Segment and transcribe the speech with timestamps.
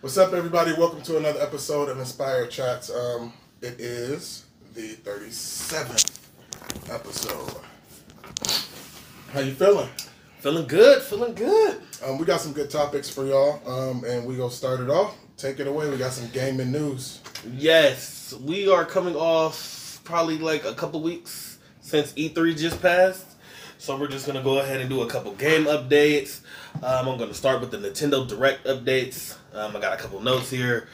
[0.00, 0.74] What's up, everybody?
[0.74, 2.88] Welcome to another episode of Inspired Chats.
[2.88, 6.20] Um, it is the 37th
[6.88, 7.60] episode.
[9.32, 9.88] How you feeling?
[10.38, 11.80] Feeling good, feeling good.
[12.06, 15.16] Um, we got some good topics for y'all, um, and we gonna start it off.
[15.36, 15.90] Take it away.
[15.90, 17.20] We got some gaming news.
[17.56, 23.26] Yes, we are coming off probably like a couple weeks since E3 just passed.
[23.80, 26.40] So we're just gonna go ahead and do a couple game updates.
[26.82, 29.36] Um, I'm gonna start with the Nintendo Direct updates.
[29.54, 30.88] Um, I got a couple notes here.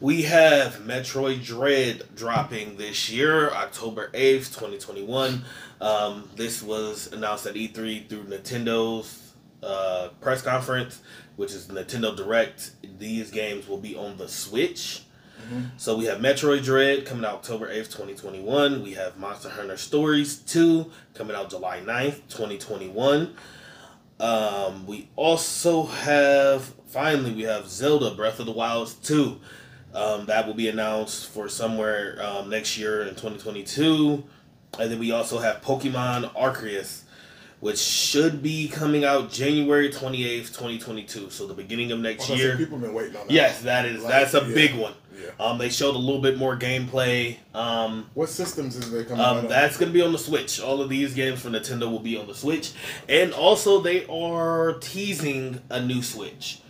[0.00, 5.44] We have Metroid Dread dropping this year, October 8th, 2021.
[5.82, 11.02] Um, this was announced at E3 through Nintendo's uh, press conference,
[11.36, 12.70] which is Nintendo Direct.
[12.98, 15.02] These games will be on the Switch.
[15.76, 18.82] So we have Metroid Dread coming out October 8th, 2021.
[18.82, 23.34] We have Monster Hunter Stories 2 coming out July 9th, 2021.
[24.18, 29.38] Um, we also have, finally, we have Zelda Breath of the Wild 2.
[29.94, 34.24] Um, that will be announced for somewhere um, next year in 2022.
[34.78, 37.02] And then we also have Pokemon Arceus,
[37.60, 41.30] which should be coming out January 28th, 2022.
[41.30, 42.56] So the beginning of next Like year.
[42.56, 43.32] people been waiting on that.
[43.32, 44.92] Yes, that is Like, that's a yeah, big one.
[45.16, 45.30] Yeah.
[45.44, 47.36] Um, they showed a little bit more gameplay.
[47.54, 49.48] Um, What systems is they coming out um, on?
[49.48, 50.60] that's gonna be on the Switch.
[50.60, 52.72] All of these games from Nintendo will be on the Switch,
[53.08, 56.60] and also they are teasing a new Switch.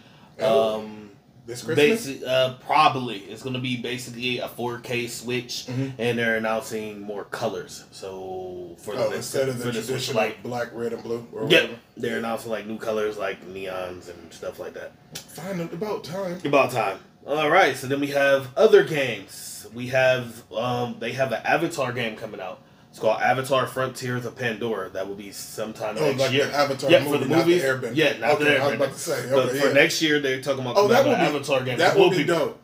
[0.41, 1.03] Oh, Um,
[1.47, 2.07] this Christmas.
[2.07, 5.93] basic, uh, probably it's gonna be basically a 4K Switch, Mhm.
[5.99, 7.85] and they're announcing more colors.
[7.93, 11.03] So for Oh, the instead of the for the Switch, traditional like black, red, and
[11.03, 11.79] blue, or yeah, whatever.
[11.97, 14.93] they're announcing like new colors like neons and stuff like that.
[15.37, 16.41] Fine, about time.
[16.45, 16.99] About time.
[17.27, 19.67] All right, so then we have other games.
[19.75, 22.63] We have um, they have an Avatar game coming out.
[22.91, 24.89] It's called Avatar: Frontiers of Pandora.
[24.89, 26.47] That will be sometime Oh, next like year.
[26.47, 27.61] the Avatar yeah, movie, for the not the.
[27.61, 27.97] Airbender.
[27.97, 30.41] Yeah, not Okay, the I was about to say, but okay, for next year, they're
[30.41, 31.79] talking about Oh, that would be Avatar game.
[31.79, 32.59] That for would blue be dope.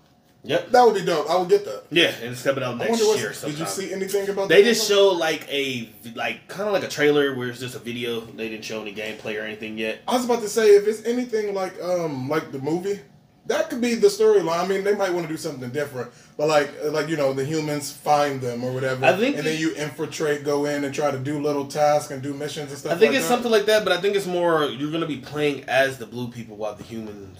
[0.44, 0.70] Yep.
[0.70, 1.30] That would be dope.
[1.30, 1.84] I would get that.
[1.90, 3.28] Yeah, and it's coming out next year.
[3.28, 3.44] what.
[3.44, 4.48] Did you see anything about?
[4.48, 7.76] They that just showed like a like kind of like a trailer where it's just
[7.76, 8.20] a video.
[8.20, 10.00] They didn't show any gameplay or anything yet.
[10.08, 12.98] I was about to say if it's anything like um like the movie,
[13.46, 14.64] that could be the storyline.
[14.64, 17.44] I mean, they might want to do something different, but like like you know the
[17.44, 21.12] humans find them or whatever, I think and then you infiltrate, go in and try
[21.12, 22.92] to do little tasks and do missions and stuff.
[22.92, 23.34] I think like it's that.
[23.34, 26.26] something like that, but I think it's more you're gonna be playing as the blue
[26.32, 27.38] people while the humans.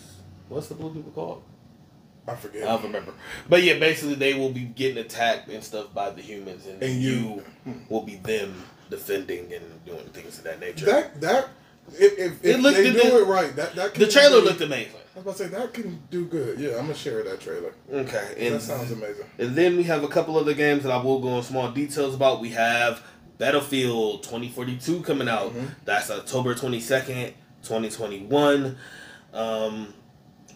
[0.49, 1.43] What's the blue people called?
[2.29, 2.63] I forget.
[2.65, 3.13] I don't remember.
[3.49, 7.03] But yeah, basically they will be getting attacked and stuff by the humans, and, And
[7.03, 10.85] you, you- will be them defending and doing things of that nature.
[10.87, 11.49] that that
[11.99, 14.93] if if, if they do the- it right, that that the trailer be- looked amazing.
[15.15, 16.59] I was about to say that can do good.
[16.61, 17.75] Yeah, I'm gonna share that trailer.
[17.93, 19.27] Okay, and that sounds amazing.
[19.39, 22.15] And then we have a couple other games that I will go in small details
[22.15, 22.41] about.
[22.41, 23.03] We have
[23.39, 25.53] Battlefield 2042 coming out.
[25.55, 25.75] Mhm.
[25.85, 27.33] That's October 22nd,
[27.63, 28.77] 2021.
[29.35, 29.93] Um,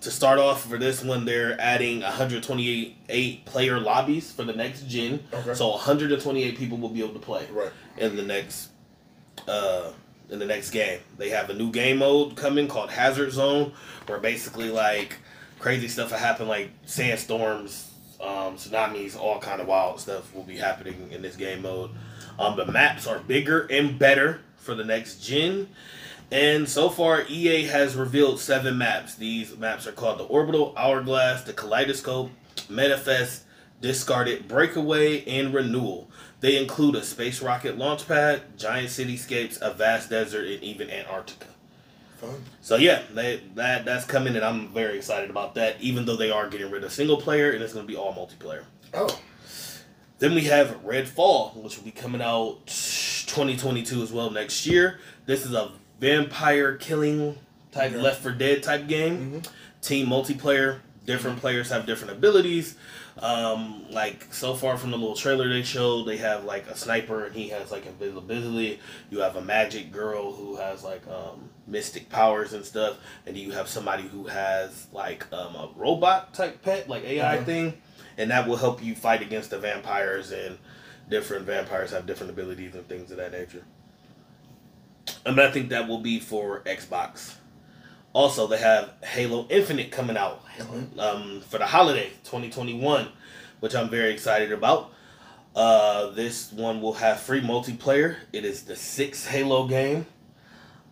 [0.07, 5.23] to start off for this one, they're adding 128 player lobbies for the next gen.
[5.33, 5.53] Okay.
[5.55, 7.71] So 128 people will be able to play Right.
[7.99, 8.71] in the next
[9.49, 9.91] uh
[10.31, 11.01] in the next game.
[11.19, 13.73] They have a new game mode coming called Hazard Zone
[14.07, 15.19] where basically like
[15.59, 17.91] crazy stuff will happen like sandstorms,
[18.21, 21.91] um, tsunamis, all kind of wild stuff will be happening in this game mode.
[22.39, 25.69] Um, the maps are bigger and better for the next gen.
[26.31, 29.15] And so far, EA has revealed seven maps.
[29.15, 32.31] These maps are called the Orbital, Hourglass, the Kaleidoscope,
[32.69, 33.45] Manifest,
[33.81, 36.11] Discarded, Breakaway, and Renewal.
[36.41, 41.47] They include a space rocket launch pad, giant cityscapes, a vast desert, and even Antarctica.
[42.17, 42.43] Fun.
[42.61, 45.81] So yeah, they, that that's coming, and I'm very excited about that.
[45.81, 48.15] Even though they are getting rid of single player, and it's going to be all
[48.15, 48.65] multiplayer.
[48.95, 49.21] Oh,
[50.19, 54.99] Then we have Redfall, which will be coming out 2022 as well next year.
[55.27, 57.37] This is a vampire killing
[57.73, 58.01] type Okay.
[58.01, 59.43] Left 4 Dead type game.
[59.43, 59.49] Mhm.
[59.83, 60.79] Team multiplayer.
[61.05, 62.75] Different players have different abilities.
[63.19, 67.25] Um, like so far from the little trailer they showed, they have like a sniper
[67.25, 68.81] and he has like invisibility.
[69.11, 73.53] You have a magic girl who has like um, mystic powers and stuff, and you
[73.53, 77.45] have somebody who has like um, a robot type pet, like AI Okay.
[77.45, 77.83] thing,
[78.19, 80.59] and that will help you fight against the vampires and
[81.09, 83.63] different vampires have different abilities and things of that nature.
[85.25, 87.35] And I think that will be for Xbox.
[88.13, 90.99] Also, they have Halo Infinite coming out Mhm.
[90.99, 93.09] um, for the holiday 2021,
[93.61, 94.93] which I'm very excited about.
[95.55, 98.17] Uh, this one will have free multiplayer.
[98.33, 100.07] It is the sixth Halo game.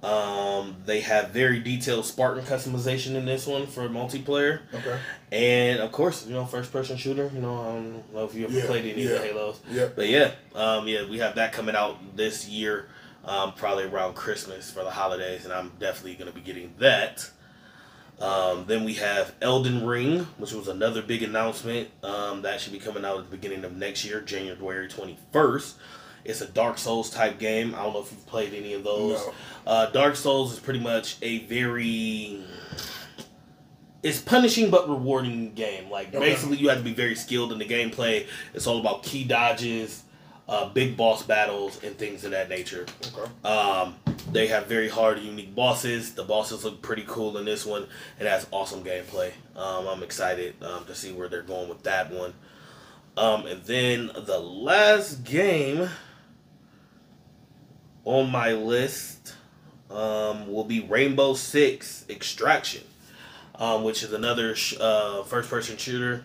[0.02, 4.98] Um, they have very detailed Spartan customization in this one for multiplayer, okay.
[5.32, 7.30] and of course, you know, first person shooter.
[7.34, 9.10] You know, I don't know if you ever Yeah, played any yeah.
[9.12, 9.96] of the Halos, Yep.
[9.96, 12.88] but yeah, um, yeah, we have that coming out this year,
[13.26, 17.30] um, probably around Christmas for the holidays, and I'm definitely gonna be getting that.
[18.20, 22.78] Um, then we have Elden Ring, which was another big announcement um, that should be
[22.78, 25.74] coming out at the beginning of next year, January 21st.
[26.24, 27.74] It's a Dark Souls type game.
[27.74, 29.18] I don't know if you've played any of those.
[29.18, 29.32] No.
[29.66, 32.40] Uh, Dark Souls is pretty much a very
[34.02, 35.90] it's punishing but rewarding game.
[35.90, 36.18] Like Okay.
[36.20, 38.26] basically, you have to be very skilled in the gameplay.
[38.54, 40.02] It's all about key dodges,
[40.48, 42.86] uh, big boss battles, and things of that nature.
[43.06, 43.48] Okay.
[43.48, 43.96] Um,
[44.30, 46.14] they have very hard, unique bosses.
[46.14, 47.86] The bosses look pretty cool in this one.
[48.18, 49.32] It has awesome gameplay.
[49.56, 52.34] Um, I'm excited um, to see where they're going with that one.
[53.16, 55.88] Um, and then the last game
[58.04, 59.34] on my list
[59.90, 62.82] um, will be Rainbow Six Extraction,
[63.54, 66.24] um, which is another sh- uh, first-person shooter,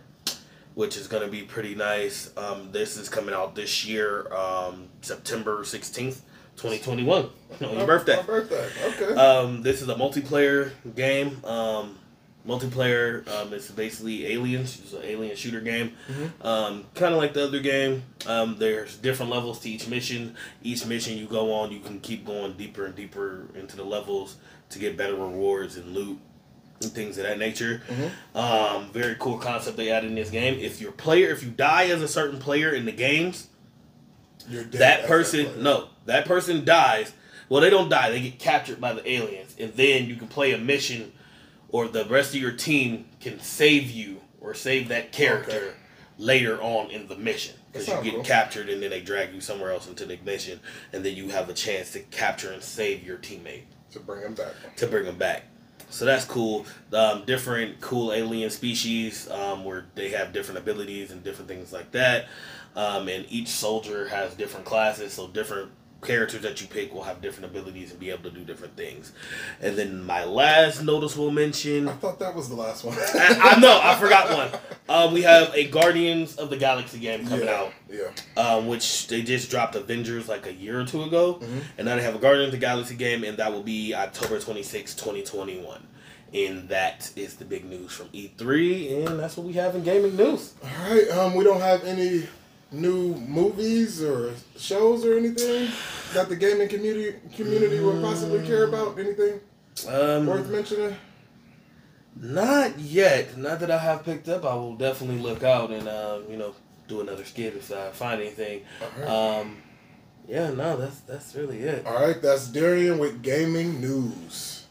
[0.79, 2.31] which is going to be pretty nice.
[2.37, 6.21] Um, this is coming out this year, um, September 16th,
[6.55, 7.29] 2021,
[7.65, 8.15] on your birthday.
[8.15, 8.69] My birthday.
[8.85, 9.13] Okay.
[9.13, 11.43] Um, this is a multiplayer game.
[11.43, 11.99] Um,
[12.47, 13.27] multiplayer.
[13.27, 14.79] Um, it's basically aliens.
[14.81, 15.97] It's an alien shooter game.
[16.09, 16.45] Mhm.
[16.45, 18.03] Um, kind of like the other game.
[18.25, 20.37] Um, there's different levels to each mission.
[20.63, 24.37] Each mission you go on, you can keep going deeper and deeper into the levels
[24.69, 26.19] to get better rewards and loot
[26.81, 27.81] and things of that nature.
[27.87, 28.11] Mhm.
[28.37, 30.57] Um, very cool concept they added in this game.
[30.59, 33.47] If your player, if you die as a certain player in the games,
[34.49, 35.57] You're dead that person player.
[35.61, 37.11] no that person dies
[37.49, 40.53] well they don't die they get captured by the aliens and then you can play
[40.53, 41.11] a mission
[41.67, 45.73] or the rest of your team can save you or save that character Okay.
[46.17, 48.23] later on in the mission because you get cool.
[48.23, 50.59] captured and then they drag you somewhere else into the mission
[50.93, 54.33] and then you have a chance to capture and save your teammate to bring him
[54.33, 54.53] back.
[54.77, 55.43] to bring them back.
[55.89, 56.65] So that's cool.
[56.93, 61.91] Um, different cool alien species um, where they have different abilities and different things like
[61.91, 62.27] that.
[62.75, 67.21] Um, and each soldier has different classes, so different characters that you pick will have
[67.21, 69.11] different abilities and be able to do different things.
[69.61, 71.87] And then my last noticeable mention.
[71.89, 72.97] I thought that was the last one.
[72.97, 74.61] I, I know I forgot one.
[74.89, 77.53] Um, we have a Guardians of the Galaxy game coming yeah.
[77.61, 78.43] out Yeah.
[78.43, 81.61] um, which they just dropped Avengers like a year or two ago, Mhm.
[81.77, 84.39] and now they have a Guardians of the Galaxy game, and that will be October
[84.39, 85.85] 26, 2021.
[86.33, 90.15] And that is the big news from E3, and that's what we have in gaming
[90.15, 90.53] news.
[90.63, 91.07] All right.
[91.11, 92.27] Um, we don't have any
[92.71, 95.69] new movies or shows or anything
[96.13, 98.97] that the gaming community community would possibly care about.
[98.99, 99.39] Anything
[99.87, 100.95] Um, worth mentioning?
[102.15, 103.37] not yet.
[103.37, 104.43] Not that I have picked up.
[104.45, 106.53] I will definitely look out and um, you know
[106.87, 108.61] do another skit if I find anything.
[108.99, 109.07] Right.
[109.09, 109.57] Um,
[110.27, 111.85] yeah, no, that's that's really it.
[111.85, 114.65] All right, that's Darion with gaming news.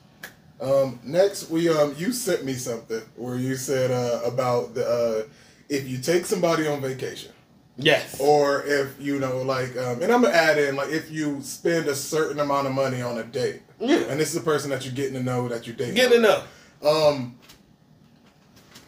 [0.61, 5.23] Um, next, we um, you sent me something where you said uh, about the uh,
[5.69, 7.33] if you take somebody on vacation,
[7.81, 8.19] Yes.
[8.21, 11.87] or if you know, like, um, and I'm gonna add in like if you spend
[11.87, 13.99] a certain amount of money on a date, Yeah.
[14.09, 15.95] and this is a person that you're getting to know that you're dating.
[15.95, 16.43] Get to know.
[16.83, 17.39] Um,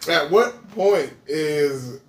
[0.08, 2.00] at what point is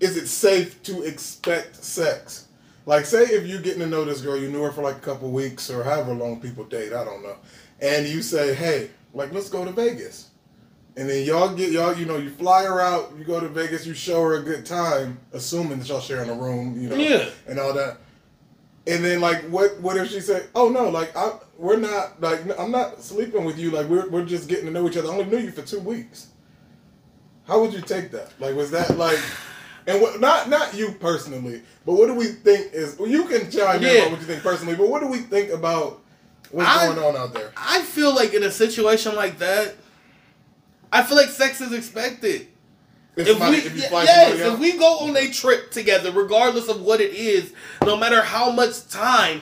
[0.00, 2.46] is it safe to expect sex?
[2.86, 5.00] Like, say if you're getting to know this girl, you knew her for like a
[5.00, 7.36] couple weeks or however long people date, I don't know,
[7.80, 10.25] and you say, hey, like, let's go to Vegas,
[10.96, 13.86] and then y'all get y'all, you know, you fly her out, you go to Vegas,
[13.86, 17.28] you show her a good time, assuming that y'all sharing a room, you know, Yeah.
[17.46, 17.98] and all that.
[18.86, 22.40] And then like what what if she said, "Oh no, like I we're not like
[22.58, 23.70] I'm not sleeping with you.
[23.72, 25.08] Like we're we're just getting to know each other.
[25.08, 26.28] I only knew you for 2 weeks."
[27.46, 28.32] How would you take that?
[28.40, 29.18] Like was that like
[29.88, 33.50] and what not not you personally, but what do we think is well, you can
[33.50, 33.90] chime in Yeah.
[34.02, 36.00] about what you think personally, but what do we think about
[36.52, 37.50] what's I- going on out there?
[37.56, 39.74] I feel like in a situation like that,
[40.96, 42.48] I feel like sex is expected.
[43.16, 47.00] If, If we, if yes, if we go on a trip together, regardless of what
[47.00, 49.40] it is, no matter how much time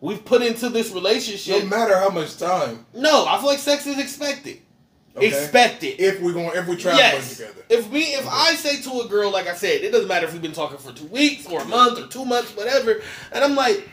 [0.00, 3.84] we've put into this relationship, no matter how much time, no, I feel like sex
[3.88, 4.60] is expected.
[5.16, 5.26] okay?
[5.26, 6.00] Expected.
[6.00, 7.36] if we're going if we traveling yes.
[7.36, 7.64] together.
[7.68, 10.32] If me, if I say to a girl, like I said, it doesn't matter if
[10.32, 13.56] we've been talking for two weeks or a month or two months, whatever, and I'm
[13.56, 13.88] like,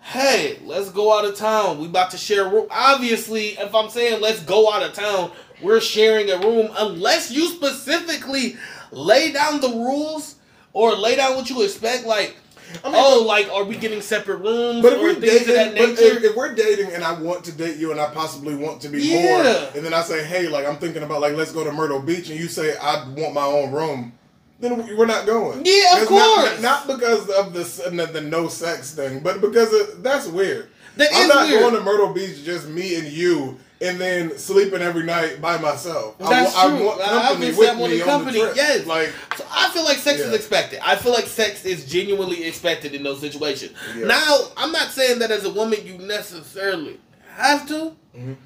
[0.00, 1.78] hey, let's go out of town.
[1.78, 2.66] We about to share room.
[2.70, 5.30] Obviously, if I'm saying let's go out of town,
[5.62, 8.56] we're sharing a room unless you specifically
[8.90, 10.36] lay down the rules
[10.72, 12.36] or lay down what you expect, like.
[12.84, 15.48] I mean, oh, like are we getting separate rooms But if or we're things dating,
[15.48, 16.16] of that but nature?
[16.18, 18.90] if, if we're dating and I want to date you and I possibly want to
[18.90, 19.22] be Yeah.
[19.42, 22.02] more, and then I say, hey, like I'm thinking about like let's go to Myrtle
[22.02, 24.12] Beach, and you say I want my own room,
[24.60, 25.62] then we- we're not going.
[25.64, 26.60] Yeah, of It's not- course.
[26.60, 30.68] Not, because of the, the the no sex thing, but because of, that's weird.
[30.98, 31.60] That I'm not weird.
[31.62, 33.56] going to Myrtle Beach just me and you.
[33.80, 36.18] And then sleeping every night by myself.
[36.18, 36.78] That's I, true.
[36.78, 38.56] I want company with I me the on company, the trip.
[38.56, 38.86] yes.
[38.86, 40.80] Like So I feel like sex is expected.
[40.84, 43.72] I feel like sex is genuinely expected in those situations.
[43.96, 44.06] Yeah.
[44.06, 46.98] Now, I'm not saying that as a woman you necessarily
[47.36, 48.36] have to, Mhm.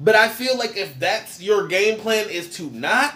[0.00, 3.14] But I feel like if that's your game plan is to not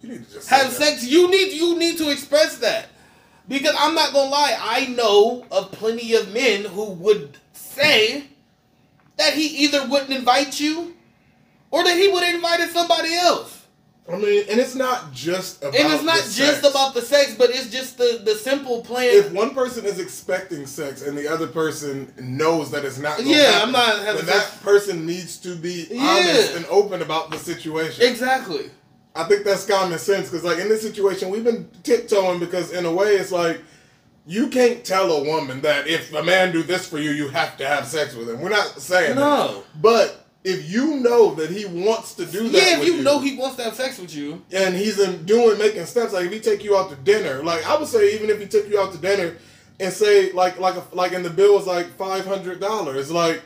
[0.00, 0.76] You need to just say have that.
[0.82, 2.86] sex, you need you need to express that.
[3.46, 8.24] Because I'm not gonna lie, I know of plenty of men who would say
[9.18, 10.93] that he either wouldn't invite you
[11.74, 13.62] or that he would have invited somebody else.
[14.06, 15.74] I mean, and it's not just about.
[15.74, 16.70] And it's not the just sex.
[16.70, 19.08] about the sex, but it's just the, the simple plan.
[19.08, 23.36] If one person is expecting sex and the other person knows that it's not, Yeah,
[23.38, 26.02] happen, I'm not having that person needs to be Yeah.
[26.02, 28.06] honest and open about the situation.
[28.06, 28.70] exactly.
[29.16, 32.84] I think that's common sense because, like, in this situation, we've been tiptoeing because, in
[32.84, 33.60] a way, it's like
[34.26, 37.56] you can't tell a woman that if a man do this for you, you have
[37.56, 38.40] to have sex with him.
[38.40, 39.20] We're not saying that.
[39.20, 39.64] No.
[39.80, 43.18] But if you know that he wants to do that, Yeah, if with you know
[43.18, 44.42] he wants to have sex with you.
[44.52, 47.66] and he's in doing making steps, like if he take you out to dinner, like
[47.66, 49.36] I would say, even if he took you out to dinner
[49.80, 53.42] and say like like a, like in the bill was like five hundred dollars, like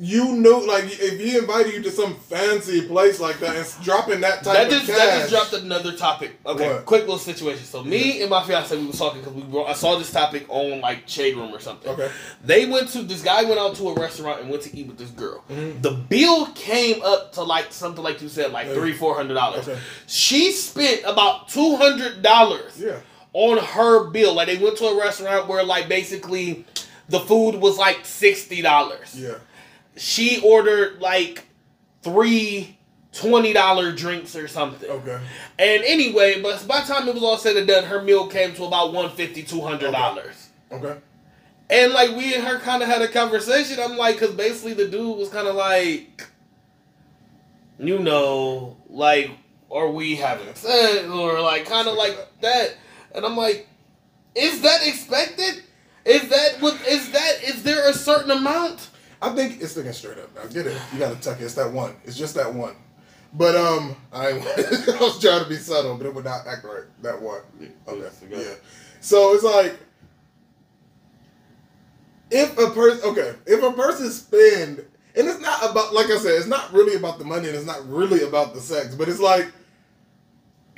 [0.00, 4.20] you know, like if he invited you to some fancy place like that and dropping
[4.20, 6.38] that type That of just cash, that just dropped another topic.
[6.46, 6.86] Okay, What?
[6.86, 7.64] quick little situation.
[7.64, 10.46] So me and my fiance we was talking because we were, I saw this topic
[10.48, 11.90] on like Shade Room or something.
[11.90, 12.10] Okay.
[12.44, 14.98] They went to this guy went out to a restaurant and went to eat with
[14.98, 15.42] this girl.
[15.50, 15.82] Mhm.
[15.82, 18.74] The bill came up to like something like you said, like Yeah.
[18.74, 19.66] three four hundred dollars.
[19.68, 19.80] Okay.
[20.06, 22.98] She spent about two hundred dollars yeah,
[23.32, 24.34] on her bill.
[24.34, 26.64] Like they went to a restaurant where like basically
[27.08, 29.14] the food was like sixty dollars.
[29.18, 29.34] yeah,
[29.98, 31.44] She ordered like
[32.02, 32.78] three
[33.12, 34.88] twenty dollar drinks or something.
[34.88, 35.18] okay,
[35.58, 38.54] And anyway, but by the time it was all said and done, her meal came
[38.54, 40.48] to about 150 200 dollars.
[40.70, 40.96] okay,
[41.70, 43.78] And like we and her kind of had a conversation.
[43.82, 46.28] I'm like, because basically the dude was kind of like,
[47.78, 49.30] you know, like,
[49.70, 52.76] are we having sex or like kind of like that?
[53.14, 53.68] And I'm like,
[54.34, 55.62] is that expected?
[56.04, 56.74] Is that what?
[56.86, 57.42] Is that?
[57.42, 58.88] Is there a certain amount?
[59.20, 60.44] I think it's thinking straight up now.
[60.46, 60.80] Get it?
[60.92, 61.44] You got to tuck it.
[61.44, 61.94] It's that one.
[62.04, 62.76] It's just that one.
[63.34, 66.84] But um, I, I was trying to be subtle, but it would not act right.
[67.02, 67.40] That one.
[67.60, 67.98] Okay.
[67.98, 68.46] Yes, I got it.
[68.46, 68.54] Yeah.
[69.00, 69.78] So it's like
[72.30, 74.84] if a person okay, if a person spend
[75.14, 77.66] and it's not about like I said, it's not really about the money and it's
[77.66, 79.50] not really about the sex, but it's like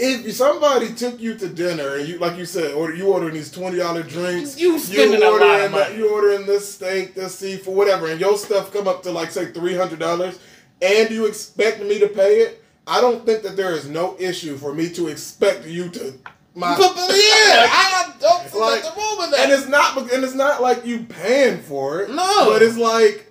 [0.03, 3.51] if somebody took you to dinner and you like you said, order you ordering these
[3.51, 5.97] twenty dollar drinks, You spending a lot of ordering money.
[5.97, 9.53] you ordering this steak, this seafood, whatever, and your stuff come up to like say
[9.53, 10.39] three hundred dollars,
[10.83, 12.65] and you expect me to pay it.
[12.87, 16.15] I don't think that there is no issue for me to expect you to
[16.55, 19.41] my But, but yeah, I don't see Like, nothing wrong with that.
[19.45, 22.11] and it's not and it's not like you paying for it.
[22.11, 22.47] No.
[22.51, 23.30] but it's like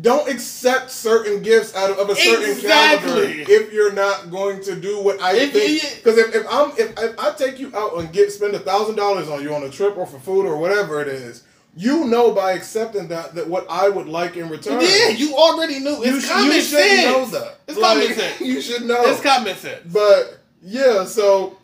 [0.00, 3.10] don't accept certain gifts out of, of a certain Exactly.
[3.10, 5.96] caliber if you're not going to do what I If think.
[5.96, 8.94] Because if, if I'm if, if I take you out and get spend a thousand
[8.96, 11.42] dollars on you on a trip or for food or whatever it is,
[11.76, 14.80] you know by accepting that that what I would like in return.
[14.80, 15.90] Yeah, you already knew.
[16.04, 17.04] you, It's sh- common you sense.
[17.04, 17.58] know that.
[17.66, 18.40] It's common sense.
[18.40, 19.02] You should know.
[19.06, 19.80] It's common sense.
[19.92, 21.56] But yeah, so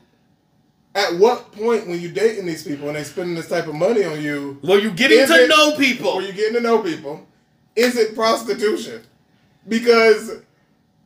[0.95, 4.05] at what point when you dating these people and they spending this type of money
[4.05, 6.09] on you, Well, you getting to it- know people.
[6.11, 7.27] or you getting to know people,
[7.77, 9.03] is it prostitution?
[9.69, 10.43] Because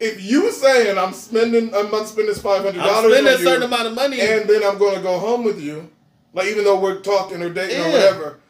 [0.01, 3.39] if you saying I'm spending, I'm about to spend this five hundred dollars spending a
[3.39, 4.21] certain you, amount of money.
[4.21, 5.91] and then I'm going to go home with you,
[6.35, 8.41] like even though we're talking or dating or whatever,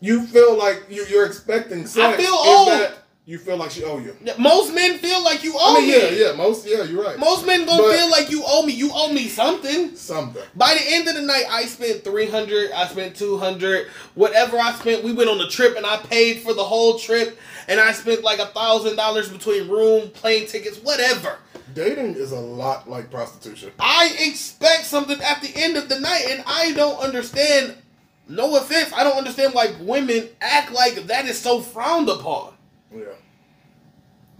[0.00, 2.14] you feel like you, you're expecting sex.
[2.14, 2.68] I feel old.
[2.68, 2.99] that
[3.30, 4.16] you feel like she owe you?
[4.38, 5.96] Most men feel like you owe I mean, me.
[6.20, 7.16] yeah, yeah, most, yeah, you're right.
[7.18, 8.72] Most men gonna But- feel like you owe me.
[8.72, 9.94] You owe me something.
[9.94, 10.42] Something.
[10.56, 12.72] By the end of the night, I spent three hundred.
[12.72, 13.86] I spent two hundred.
[14.14, 17.38] Whatever I spent, we went on a trip, and I paid for the whole trip.
[17.68, 21.38] And I spent like a thousand dollars between room, plane tickets, whatever.
[21.72, 23.70] Dating is a lot like prostitution.
[23.78, 27.76] I expect something at the end of the night, and I don't understand.
[28.28, 32.52] No offense, I don't understand why women act like that is so frowned upon.
[32.94, 33.04] Yeah.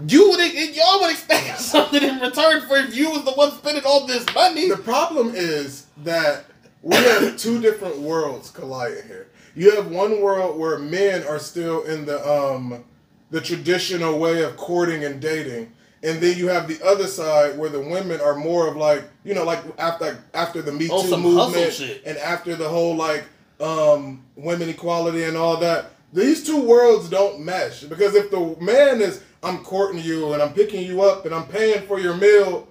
[0.07, 3.85] You would, y'all would expect something in return for if you was the one spending
[3.85, 4.69] all this money.
[4.69, 6.45] The problem is that
[6.83, 9.29] we have two different worlds colliding here.
[9.55, 12.85] You have one world where men are still in the um
[13.31, 15.73] the traditional way of courting and dating.
[16.03, 19.35] And then you have the other side where the women are more of like, you
[19.35, 23.25] know, like after after the Me Too hustle movement and after the whole like
[23.61, 25.91] um women equality and all that.
[26.13, 30.53] These two worlds don't mesh because if the man is I'm courting you and I'm
[30.53, 32.67] picking you up and I'm paying for your meal,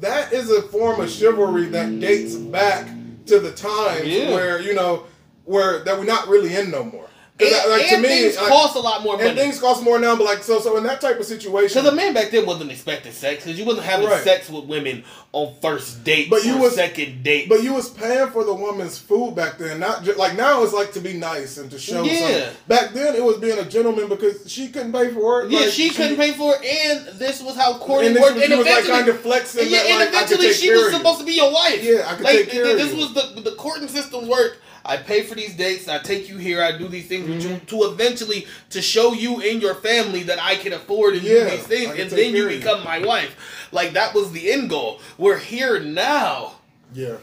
[0.00, 2.88] that is a form of chivalry that dates back
[3.26, 4.30] to the times Yeah.
[4.34, 5.04] where you know
[5.44, 7.07] where that we're not really in no more.
[7.40, 9.28] And, like, to and me, things like- cost a lot more money.
[9.28, 11.80] And things cost more now, but like so so in that type of situation.
[11.82, 14.24] Because a man back then wasn't expecting sex, because you wasn't having Right.
[14.24, 17.48] sex with women on first date But you or was- second date.
[17.48, 20.64] But you was paying for the woman's food back then, not just like now.
[20.64, 22.02] It's like to be nice and to show.
[22.02, 22.18] Yeah.
[22.18, 22.54] something.
[22.66, 25.50] Back then, it was being a gentleman because she couldn't pay for it.
[25.52, 28.34] yeah, like, she couldn't pay for it, and this was how courting And worked.
[28.34, 29.68] was, and she was like eventually, kind of flexing.
[29.68, 31.84] yeah, that, and like, I could eventually she was supposed to be your wife.
[31.84, 34.56] Yeah, I could like take care this was the the courting system worked.
[34.88, 35.86] I pay for these dates.
[35.86, 36.62] I take you here.
[36.62, 37.66] I do these things with you Mm-hmm.
[37.66, 41.50] to eventually to show you and your family that I can afford and Yeah, do
[41.50, 42.58] these things, and then you you.
[42.58, 43.68] become my wife.
[43.70, 45.00] Like that was the end goal.
[45.18, 46.54] We're here now
[46.94, 47.18] Yeah.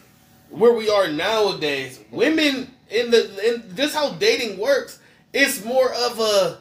[0.49, 4.99] where we are nowadays, women in the in just how dating works,
[5.33, 6.59] it's more of a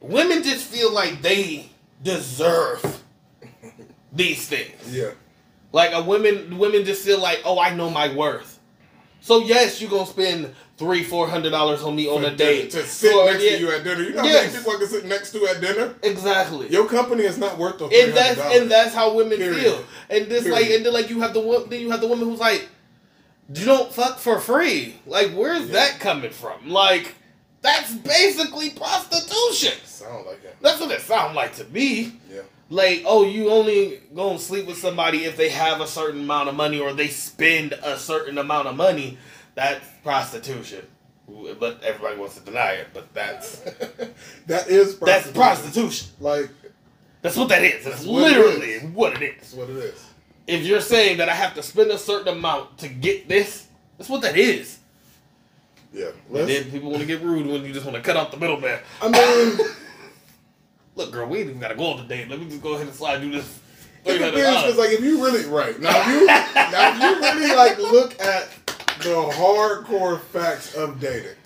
[0.00, 1.70] women just feel like they
[2.02, 2.82] deserve
[4.12, 4.94] these things.
[4.94, 5.12] Yeah.
[5.72, 8.58] Like a women women just feel like, oh, I know my worth.
[9.20, 12.70] So yes, you're gonna spend three, four hundred dollars on me on a date.
[12.70, 14.02] to sit next yeah, to you at dinner.
[14.02, 14.52] You know how Yes.
[14.52, 15.94] many people I can sit next to at dinner?
[16.02, 16.68] Exactly.
[16.68, 17.92] Your company is not worth those.
[17.92, 18.60] and that's $300.
[18.62, 19.62] and that's how women Period.
[19.62, 19.84] feel.
[20.08, 22.40] And this like and then like you have the then you have the woman who's
[22.40, 22.68] like,
[23.54, 24.96] you don't fuck for free.
[25.06, 25.72] Like where's Yeah.
[25.74, 26.70] that coming from?
[26.70, 27.14] Like
[27.62, 29.74] that's basically prostitution.
[29.84, 30.56] sound like it.
[30.62, 32.14] That's what it sounds like to me.
[32.32, 32.40] Yeah.
[32.70, 36.54] Like oh you only gonna sleep with somebody if they have a certain amount of
[36.54, 39.18] money or they spend a certain amount of money.
[39.56, 40.86] That's prostitution.
[41.58, 42.88] But everybody wants to deny it.
[42.94, 43.56] But that's
[44.46, 45.32] that is that's prostitution.
[45.34, 46.08] prostitution.
[46.20, 46.50] Like
[47.22, 47.84] That's what that is.
[47.84, 48.82] That's, That's what it literally is.
[48.84, 49.36] what it is.
[49.36, 50.04] that's what it is.
[50.46, 53.66] if you're saying that I have to spend a certain amount to get this,
[53.98, 54.78] that's what that is.
[55.92, 56.10] Yeah.
[56.32, 58.36] And then people want to get rude when you just want to cut out the
[58.36, 58.78] middleman.
[59.02, 59.58] I mean,
[60.96, 62.28] Look, girl, we ain't even got to go on the date.
[62.28, 63.60] Let me just go ahead and slide you this.
[64.04, 64.62] it depends $300.
[64.62, 68.20] because like if you really right now, if you now if you really like look
[68.20, 68.48] at
[68.98, 71.36] the hardcore facts of dating,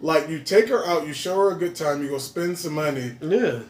[0.00, 2.74] like you take her out, you show her a good time, you go spend some
[2.74, 3.60] money, yeah.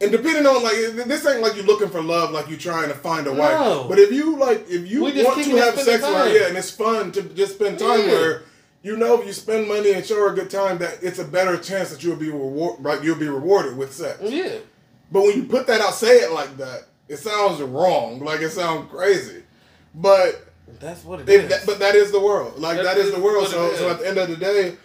[0.00, 0.74] and depending on like
[1.06, 3.38] this ain't like you looking for love, like you trying to find a No.
[3.80, 3.88] wife.
[3.88, 6.56] But if you like, if you We want to have sex with her, yeah, and
[6.56, 8.04] it's fun to just spend time Yeah.
[8.06, 8.42] with her.
[8.86, 11.24] You know, if you spend money and show her a good time, that it's a
[11.24, 13.02] better chance that you'll be reward, right?
[13.02, 14.20] You'll be rewarded with sex.
[14.22, 14.58] Yeah.
[15.10, 18.20] But when you put that out, say it like that, it sounds wrong.
[18.20, 19.42] Like it sounds crazy.
[19.92, 21.50] But That's what it it, is.
[21.50, 22.60] that, but that is the world.
[22.60, 23.48] Like That that is is the world.
[23.48, 24.76] So so at the end of the day,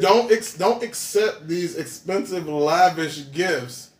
[0.00, 3.90] don't ex- don't accept these expensive, lavish gifts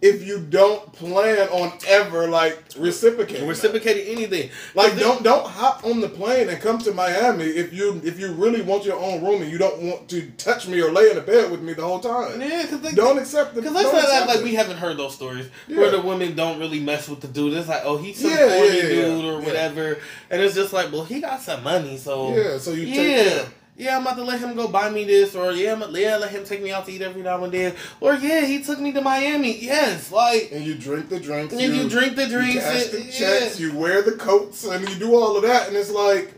[0.00, 3.42] if you don't plan on ever like reciprocating.
[3.42, 3.48] that.
[3.48, 4.48] reciprocating anything.
[4.74, 8.18] Like But don't don't hop on the plane and come to Miami if you if
[8.20, 11.10] you really want your own room and you don't want to touch me or lay
[11.10, 12.40] in the bed with me the whole time.
[12.40, 13.60] Yeah, because they, Don't accept the.
[13.60, 15.78] Because let's not act like we haven't heard those stories Yeah.
[15.78, 17.54] where the women don't really mess with the dude.
[17.54, 19.98] It's like, oh, he's some Yeah, corny yeah, dude or whatever,
[20.30, 23.44] and it's just like, well, he got some money, so Yeah, so you take yeah.
[23.78, 26.32] Yeah, I'm about to let him go buy me this, or yeah, I'm, yeah, let
[26.32, 28.90] him take me out to eat every now and then, or yeah, he took me
[28.92, 29.56] to Miami.
[29.56, 31.54] Yes, like and you drink the drinks.
[31.54, 33.10] if you, drink the you drinks, cash it- the yeah.
[33.12, 33.60] checks.
[33.60, 36.34] You wear the coats, and you do all of that, and it's like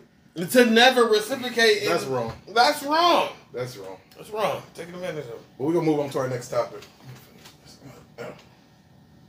[0.51, 1.89] to never reciprocate.
[1.89, 2.35] that's wrong.
[2.55, 3.31] That's wrong.
[3.55, 3.97] That's wrong.
[4.17, 4.63] That's wrong.
[4.75, 5.41] Taking advantage of.
[5.57, 6.83] But we're gonna move on to our next topic.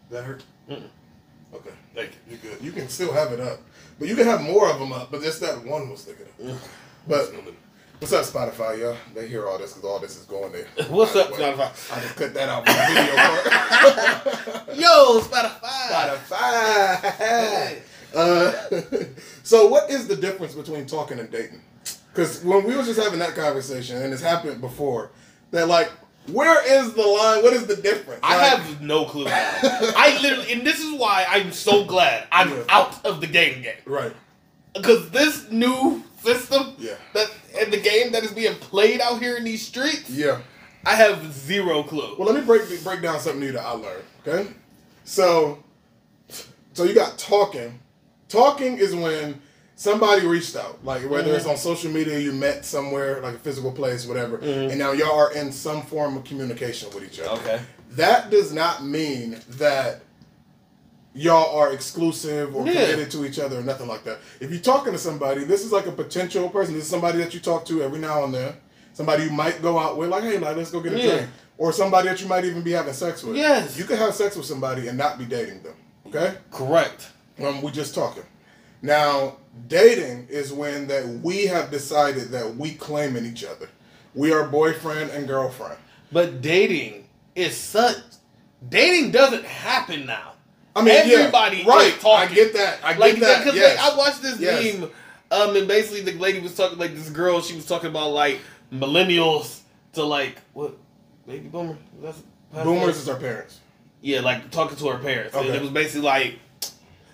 [0.10, 0.44] That hurt.
[0.70, 0.84] Mm-mm.
[1.54, 2.64] Okay, Thank you You're good.
[2.64, 3.60] You can still have it up,
[3.98, 5.12] but you can have more of them up.
[5.12, 6.32] But just that one was sticking up.
[6.40, 6.58] you.
[7.08, 7.34] But
[8.02, 8.80] what's up, Spotify?
[8.80, 10.66] Y'all, they hear all this because all this is going there.
[10.90, 11.30] What's up.
[11.32, 11.96] Spotify?
[11.96, 14.78] I just cut that out the video part.
[14.78, 16.18] Yo, Spotify.
[16.28, 17.82] Spotify.
[18.16, 18.52] Uh,
[19.44, 21.62] so, what is the difference between talking and dating?
[22.14, 25.12] Because when we was just having that conversation, and it's happened before,
[25.52, 25.90] that like,
[26.32, 27.44] where is the line?
[27.44, 28.20] What is the difference?
[28.24, 29.26] I Like, have no clue.
[29.30, 32.64] I literally, and this is why I'm so glad I'm Yeah.
[32.70, 34.14] out of the game game right.
[34.74, 36.96] because this new system Yeah.
[37.14, 40.42] that and the game that is being played out here in these streets, Yeah.
[40.86, 42.16] I have zero clue.
[42.18, 44.04] Well, let me break break down something new that I learned.
[44.26, 44.50] Okay,
[45.04, 45.64] so
[46.74, 47.80] so you got talking.
[48.28, 49.42] Talking is when
[49.76, 51.52] somebody reached out, like whether it's mm-hmm.
[51.52, 54.72] on social media, you met somewhere, like a physical place, whatever, mm-hmm.
[54.72, 57.42] and now y'all are in some form of communication with each other.
[57.42, 57.62] Okay.
[57.92, 60.02] That does not mean that
[61.14, 62.74] y'all are exclusive or Yeah.
[62.74, 64.20] committed to each other or nothing like that.
[64.40, 66.74] If you're talking to somebody, this is like a potential person.
[66.74, 68.54] This is somebody that you talk to every now and then.
[68.94, 71.12] Somebody you might go out with, like, hey, like, let's go get a Yeah.
[71.16, 71.28] drink.
[71.58, 73.36] Or somebody that you might even be having sex with.
[73.36, 73.78] Yes.
[73.78, 75.76] You can have sex with somebody and not be dating them.
[76.08, 76.36] Okay?
[76.52, 77.08] Correct.
[77.42, 78.24] Um, we just talking.
[78.82, 83.70] Now, dating is when that we have decided that we claim in each other.
[84.16, 85.78] We are boyfriend and girlfriend.
[86.12, 87.98] But dating is such.
[88.68, 90.31] Dating doesn't happen now.
[90.76, 91.94] I mean, yeah, Everybody right?
[91.94, 92.32] is talking.
[92.32, 92.80] I get that.
[92.84, 93.40] I like get that.
[93.44, 93.78] because yes.
[93.78, 94.78] like, I watched this Yes.
[94.78, 94.90] meme,
[95.32, 97.42] um, and basically the lady was talking like this girl.
[97.42, 98.40] She was talking about like
[98.72, 99.60] millennials
[99.94, 100.78] to like what
[101.28, 101.78] baby boomer?
[102.02, 102.22] That's
[102.54, 103.60] Boomers is our parents.
[104.02, 105.36] Yeah, like talking to her parents.
[105.36, 105.48] Okay.
[105.48, 106.40] And it was basically like,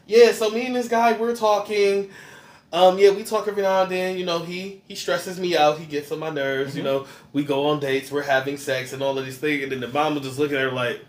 [0.08, 2.10] yeah, so me and this guy, we're talking.
[2.74, 4.18] Um, yeah, we talk every now and then.
[4.18, 5.78] You know, he he stresses me out.
[5.80, 6.76] He gets on my nerves.
[6.76, 6.86] You Mhm.
[6.86, 8.12] know, we go on dates.
[8.12, 9.64] We're having sex and all of these things.
[9.64, 11.02] And then the mom was just looking at her like,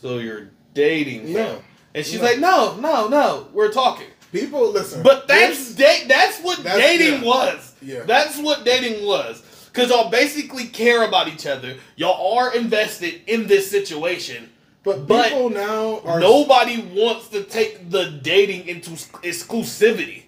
[0.00, 1.28] so you're dating?
[1.28, 1.46] Yeah.
[1.54, 1.62] him?"
[1.94, 2.22] And she's Yeah.
[2.28, 4.06] like, no, no, no, we're talking.
[4.32, 5.02] People listen.
[5.02, 6.04] But that's date.
[6.08, 7.26] That's what That's- dating yeah.
[7.26, 7.72] was.
[7.82, 8.00] yeah.
[8.06, 9.42] That's what dating was.
[9.72, 11.74] Cause y'all basically care about each other.
[11.96, 14.50] Y'all are invested in this situation.
[14.82, 18.90] but but people now are Nobody wants to take the dating into
[19.22, 20.22] exclusivity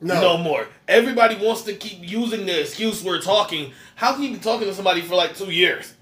[0.00, 0.20] no.
[0.20, 0.38] no.
[0.38, 0.66] more.
[0.88, 3.72] Everybody wants to keep using the excuse we're talking.
[3.94, 5.94] How can you be talking to somebody for like two years?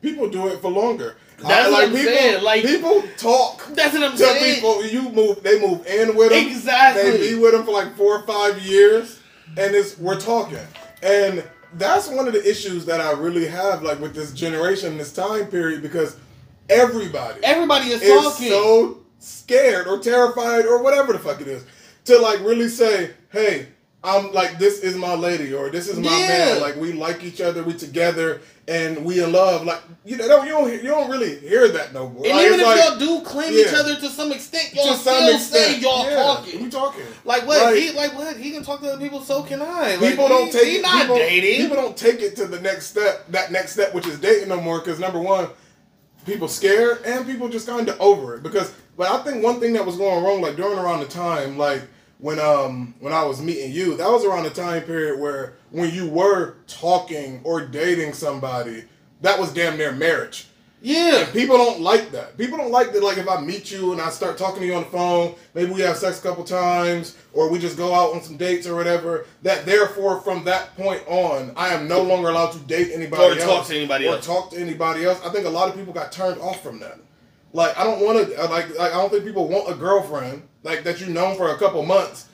[0.00, 1.16] People do it for longer.
[1.38, 4.54] That's what I'm people, saying, like- people talk That's what I'm to saying.
[4.56, 4.84] people.
[4.84, 5.42] You move.
[5.42, 6.46] They move in with them.
[6.46, 7.10] Exactly.
[7.10, 9.20] They be with them for like four or five years,
[9.56, 10.58] and it's we're talking.
[11.02, 15.12] And that's one of the issues that I really have, like with this generation, this
[15.12, 16.16] time period, because
[16.68, 18.48] everybody Everybody is is talking.
[18.48, 21.64] so scared or terrified or whatever the fuck it is
[22.06, 23.68] to like really say, hey,
[24.04, 26.28] I'm like this is my lady or this is my Yeah.
[26.28, 26.60] man.
[26.60, 29.64] Like we like each other, we together, and we in love.
[29.64, 32.24] Like you know, you don't you don't really hear that no more.
[32.24, 34.98] and Like, even if like, y'all do claim each other to some extent, y'all some
[35.16, 36.62] still extent, say y'all yeah, talking.
[36.62, 37.02] We talking.
[37.24, 37.60] Like what?
[37.60, 38.36] Like- he like what?
[38.36, 39.96] He can talk to other people, so can I.
[39.96, 40.82] Like, people don't he- take he it.
[40.82, 41.60] not people, dating.
[41.62, 43.26] People don't take it to the next step.
[43.30, 44.78] That next step, which is dating, no more.
[44.78, 45.48] Because number one,
[46.24, 48.44] people scared, and people just kind of over it.
[48.44, 51.58] Because, but I think one thing that was going wrong, like during around the time,
[51.58, 51.82] like
[52.18, 55.92] when um when I was meeting you, that was around the time period where when
[55.94, 58.84] you were talking or dating somebody,
[59.22, 60.46] that was damn near marriage.
[60.80, 61.26] yeah.
[61.32, 62.36] People don't like that.
[62.38, 63.02] People don't like that.
[63.02, 65.72] Like if I meet you and I start talking to you on the phone, maybe
[65.72, 68.74] we have sex a couple times, or we just go out on some dates or
[68.76, 69.26] whatever.
[69.42, 73.32] That therefore, from that point on, I am no longer allowed to date anybody Or
[73.32, 74.26] else, talk to anybody or else.
[74.26, 75.20] talk to anybody else.
[75.24, 76.98] I think a lot of people got turned off from that.
[77.52, 78.34] Like I don't want to.
[78.44, 81.58] Like, like I don't think people want a girlfriend like that you've known for a
[81.58, 82.26] couple months,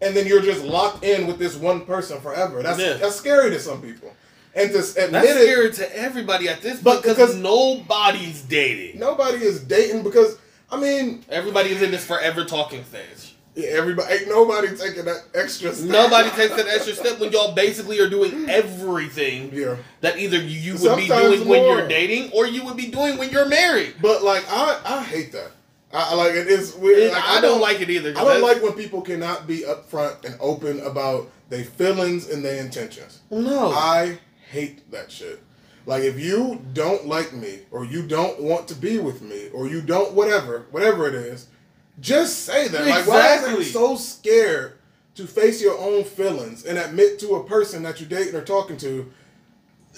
[0.00, 2.62] and then you're just locked in with this one person forever.
[2.62, 2.94] That's Yeah.
[2.94, 4.12] that's scary to some people.
[4.54, 8.98] And to admit That's it, scary to everybody at this But because because- nobody's dating.
[9.00, 10.36] nobody is dating because
[10.70, 13.34] I mean Everybody is in this forever talking stage.
[13.54, 15.86] Yeah, everybody ain't nobody taking that extra step.
[15.88, 19.76] Nobody takes that extra step when y'all basically are doing everything Yeah.
[20.00, 22.86] that either you, you would be Sometimes doing when you're dating or you would be
[22.86, 23.94] doing when you're married.
[24.02, 25.50] But like I I hate that.
[25.92, 27.12] I like it is weird.
[27.12, 28.10] Like, I, don't like it either.
[28.16, 32.62] I don't like when people cannot be upfront and open about their feelings and their
[32.62, 33.20] intentions.
[33.30, 33.70] No.
[33.72, 34.18] I
[34.50, 35.42] hate that shit.
[35.84, 39.68] Like if you don't like me or you don't want to be with me or
[39.68, 41.48] you don't whatever, whatever it is,
[42.00, 42.86] just say that.
[42.86, 43.64] Like why is Exactly.
[43.64, 44.78] it so scared
[45.16, 48.78] to face your own feelings and admit to a person that you're dating or talking
[48.78, 49.12] to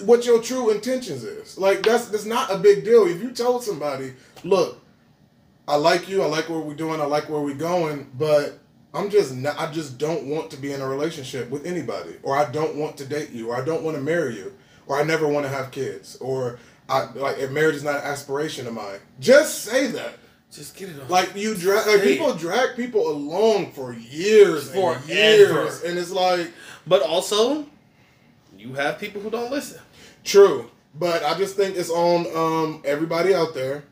[0.05, 1.57] what your true intentions is?
[1.57, 3.07] Like that's that's not a big deal.
[3.07, 4.81] If you told somebody, look,
[5.67, 8.59] I like you, I like what we're doing, I like where we're going, but
[8.93, 12.37] I'm just not, I just don't want to be in a relationship with anybody, or
[12.37, 14.53] I don't want to date you, or I don't want to marry you,
[14.87, 18.03] or I never want to have kids, or I like if marriage is not an
[18.03, 19.01] aspiration of mine.
[19.21, 20.19] Just say that.
[20.53, 21.09] Just get it on.
[21.09, 22.39] Like you drag like people it.
[22.39, 26.53] drag people along for years for and years, and it's like
[26.87, 27.67] But also,
[28.57, 29.81] you have people who don't listen.
[30.23, 33.85] True, but I just think it's on um, everybody out there.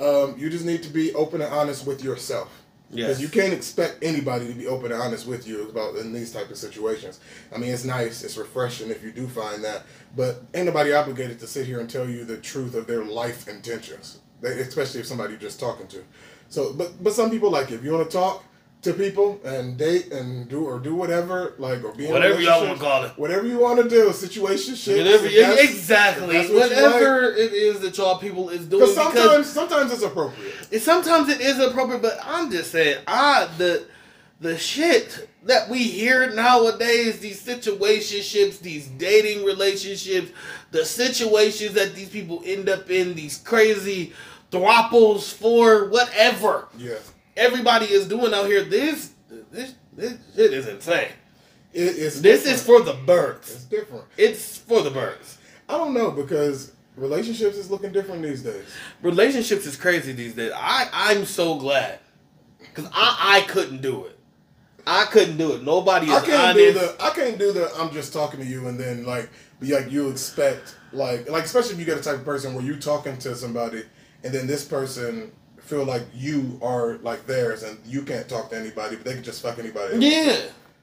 [0.00, 2.50] Um, you just need to be open and honest with yourself.
[2.90, 3.20] Because Yes.
[3.20, 6.50] you can't expect anybody to be open and honest with you about in these type
[6.50, 7.18] of situations.
[7.52, 9.82] I mean, it's nice, it's refreshing if you do find that,
[10.14, 13.48] but ain't nobody obligated to sit here and tell you the truth of their life
[13.48, 16.04] intentions, They- especially if somebody you're just talking to.
[16.48, 17.74] So, but but some people like it.
[17.74, 18.44] if you want to talk
[18.86, 22.78] to people and date and do or do whatever, like or be Whatever y'all wanna
[22.78, 23.12] call it.
[23.16, 24.98] whatever you want to do, situation shit.
[24.98, 26.36] Whatever, yeah, exactly.
[26.38, 28.82] what Whatever it is that y'all people is doing.
[28.88, 30.54] Because Because sometimes sometimes it's appropriate.
[30.70, 33.84] it, sometimes it is appropriate, but I'm just saying, I the
[34.40, 40.30] the shit that we hear nowadays, these situationships, these dating relationships,
[40.72, 44.12] the situations that these people end up in, these crazy
[44.52, 46.94] throuples for whatever Yeah.
[47.36, 48.62] Everybody is doing out here.
[48.64, 49.12] This
[49.50, 51.08] this this shit is insane.
[51.72, 52.46] It, it's This different.
[52.58, 53.50] is for the birds.
[53.54, 54.04] It's different.
[54.16, 55.38] It's for the birds.
[55.68, 58.64] I don't know because relationships is looking different these days.
[59.02, 60.52] relationships is crazy these days.
[60.54, 61.98] I I'm so glad
[62.58, 64.18] because I I couldn't do it.
[64.88, 65.64] I couldn't do it.
[65.64, 66.58] Nobody is I can't honest.
[66.58, 66.96] do the.
[67.02, 67.70] I can't do the.
[67.76, 71.72] I'm just talking to you and then like be like you expect like like especially
[71.72, 73.82] if you get a type of person where you talking to somebody
[74.22, 75.32] and then this person
[75.66, 79.22] feel like you are like theirs and you can't talk to anybody but they can
[79.22, 79.94] just fuck anybody.
[79.94, 80.02] else.
[80.02, 80.36] yeah,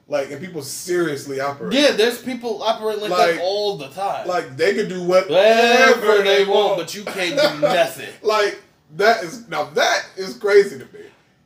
[0.08, 1.72] Like, and people seriously operate.
[1.72, 4.26] Yeah, there's people operating like, Like- that all the time.
[4.28, 8.08] Like they can do whatever, Whatever they want, but you can't do nothing.
[8.22, 8.60] like
[8.96, 11.00] that is now that is crazy to me.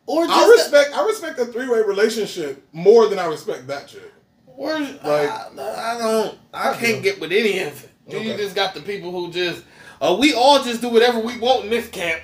[0.07, 3.89] Or just I respect I respect a three way relationship more than I respect that
[3.91, 4.13] shit.
[4.47, 6.39] Or Like- I, I don't.
[6.53, 7.91] I I can't get with any of it.
[8.09, 9.63] You just got the people who just.
[10.01, 12.23] Uh, we all just do whatever we want in this camp.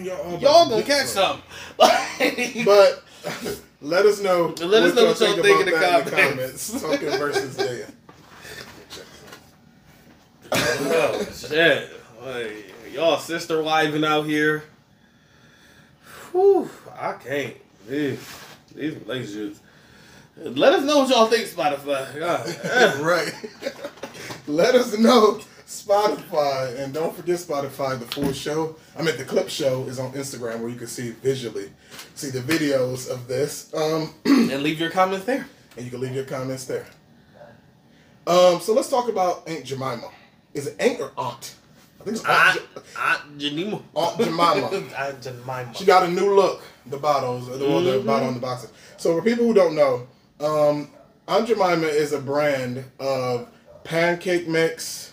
[0.00, 1.42] Y'all, Y'all gonna catch something.
[2.64, 3.02] But
[3.82, 4.54] let us know.
[4.60, 6.80] Let us know what y'all think in the about that comments.
[6.80, 7.92] Talking versus dead.
[10.52, 11.90] oh, shit.
[12.22, 14.64] Like, y'all sister wiving out here.
[16.32, 17.56] Whew, I can't.
[17.88, 18.20] These,
[18.74, 19.60] these relationships.
[20.36, 22.18] Let us know what y'all think, Spotify.
[22.18, 22.96] God.
[23.00, 23.34] right.
[24.46, 25.40] Let us know
[25.72, 27.98] Spotify, and don't forget Spotify.
[27.98, 31.10] The full show, I mean the clip show, is on Instagram where you can see
[31.10, 31.70] visually,
[32.14, 35.46] see the videos of this, um, and leave your comments there.
[35.76, 36.86] and you can leave your comments there.
[38.26, 40.10] Um, so let's talk about Aunt Jemima.
[40.54, 41.54] Is it Aunt or Aunt?
[42.00, 42.58] I think it's Aunt.
[42.58, 43.82] Aunt, Je- Aunt Jemima.
[43.96, 44.94] Aunt Jemima.
[44.98, 45.72] Aunt Jemima.
[45.74, 46.62] She got a new look.
[46.86, 48.72] The bottles, the, well, the bottle on the boxes.
[48.96, 50.06] So for people who don't know,
[50.40, 50.88] um,
[51.28, 53.48] Aunt Jemima is a brand of
[53.84, 55.11] pancake mix,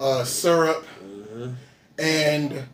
[0.00, 0.86] uh, syrup,
[1.98, 2.66] and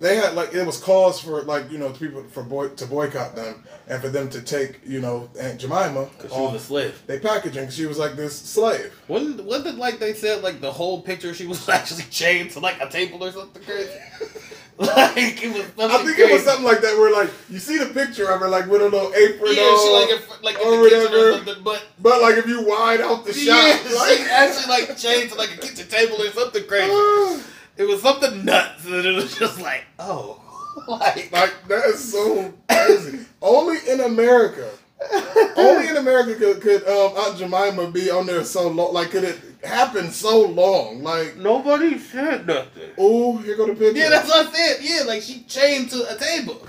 [0.00, 3.34] they had like it was cause for like you know people for boy to boycott
[3.34, 7.02] them and for them to take you know Aunt Jemima Cause she was a slave.
[7.06, 8.92] they packaging she was like this slave.
[9.08, 12.60] Wasn't, wasn't it like they said like the whole picture she was actually chained to
[12.60, 13.92] like a table or something crazy?
[14.78, 16.22] like it was something I think crazy.
[16.22, 18.80] it was something like that where like you see the picture of her like with
[18.82, 21.60] a little apron Yeah, on, she like in, like or the whatever.
[21.62, 25.30] but but like if you wide out the shot, yeah, like, she actually like chained
[25.30, 26.90] to like a kitchen table or something crazy.
[27.76, 30.40] It was something nuts, and it was just like, oh,
[30.86, 33.26] like, Like that is so crazy.
[33.42, 34.70] Only in America.
[35.56, 38.92] Only in America could, could um, Aunt Jemima be on there so long.
[38.94, 41.02] Like could it happen so long?
[41.02, 42.90] Like nobody said nothing.
[42.98, 43.98] oh, here go the picture.
[43.98, 44.76] Yeah, that's what I said.
[44.82, 46.66] Yeah, like she chained to a table.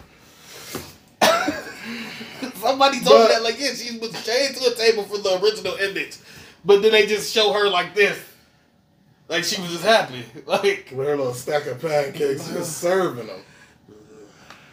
[2.55, 5.75] Somebody told me that, like, yeah, she was chained to a table for the original
[5.75, 6.17] image,
[6.63, 8.19] but then they just show her like this,
[9.27, 10.91] like she was just happy, like.
[10.93, 13.39] with her little stack of pancakes, just serving them.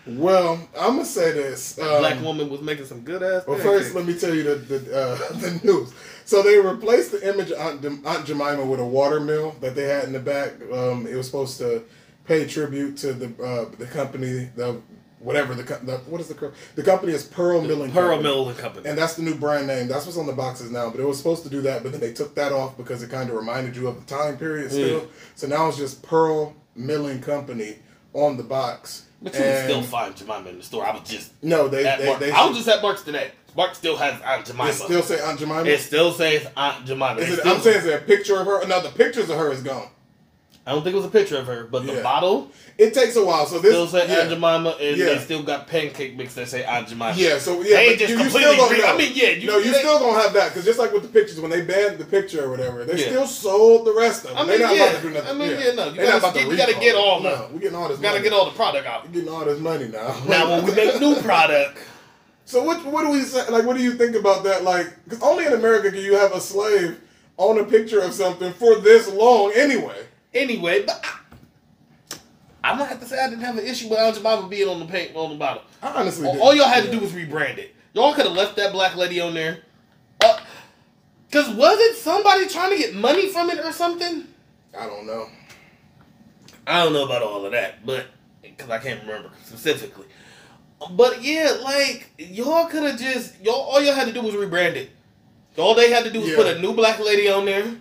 [0.06, 1.78] Well, I'm gonna say this.
[1.78, 3.44] Um, black woman was making some good ass.
[3.46, 5.92] Well, first, let me tell you the the, uh, the news.
[6.24, 9.84] So they replaced the image of Aunt, Aunt Jemima with a water mill that they
[9.84, 10.52] had in the back.
[10.72, 11.84] Um, it was supposed to
[12.24, 14.80] pay tribute to the uh, the company, the
[15.20, 18.22] whatever the, the what is the the company is Pearl Milling Pearl Company.
[18.22, 18.88] Mill and Company.
[18.88, 19.88] And that's the new brand name.
[19.88, 20.90] That's what's on the boxes now.
[20.90, 23.10] But it was supposed to do that, but then they took that off because it
[23.10, 25.00] kind of reminded you of the time period still.
[25.00, 25.06] Yeah.
[25.36, 27.76] So now it's just Pearl Milling Company
[28.14, 29.06] on the box.
[29.22, 30.84] But you can still find Jemima in the store.
[30.84, 32.18] I was just no, they they, Mark.
[32.18, 33.30] they I was just at Mark's today.
[33.56, 34.64] Mark still has Aunt Jemima.
[34.64, 35.64] they still say Aunt Jemima.
[35.64, 37.20] it still says Aunt Jemima.
[37.20, 38.66] It, I'm saying, is there a picture of her?
[38.66, 39.88] No, the pictures of her is gone.
[40.64, 42.02] I don't think it was a picture of her, but the Yeah.
[42.02, 42.48] bottle
[42.78, 43.46] It takes a while.
[43.46, 45.04] So this, still say yeah, Aunt Jemima, and Yeah.
[45.06, 47.14] they still got pancake mix that say Aunt Jemima.
[47.16, 47.38] yeah.
[47.38, 48.52] So yeah, They just you, you still
[48.86, 51.02] I mean, yeah, you- no, you they- still gonna have that because just like with
[51.02, 53.08] the pictures, when they banned the picture or whatever, they Yeah.
[53.08, 54.38] still sold the rest of them.
[54.38, 54.82] I They're not yeah.
[54.84, 55.30] about to do nothing.
[55.30, 55.58] I mean, yeah.
[55.66, 57.76] yeah, no, you not gotta- about to you gotta get all No, the- we getting
[57.76, 57.98] all this.
[57.98, 58.24] Gotta money.
[58.24, 59.04] get all the product out.
[59.06, 60.14] We're getting all this money now.
[60.28, 61.78] Now, when we make new product,
[62.44, 62.84] So what?
[62.84, 63.48] What do we say?
[63.50, 64.64] Like, what do you think about that?
[64.64, 66.96] Like, because only in America can you have a slave
[67.36, 69.94] on a picture of something for this long anyway.
[70.34, 72.18] Anyway, but I,
[72.64, 74.86] I'm gonna have to say I didn't have an issue with Jemima being on the
[74.86, 75.62] paint on the bottle.
[75.82, 77.74] I honestly, All, all y'all had to do was rebrand it.
[77.92, 79.60] Y'all could have left that black lady on there.
[80.22, 80.38] Uh,
[81.30, 84.26] Cause was it somebody trying to get money from it or something?
[84.78, 85.28] I don't know.
[86.66, 88.06] I don't know about all of that, but
[88.42, 90.06] because I can't remember specifically.
[90.90, 94.74] But yeah, like y'all could have just y'all all y'all had to do was rebrand
[94.74, 94.90] it.
[95.56, 96.36] All they had to do was Yeah.
[96.36, 97.76] put a new black lady on there,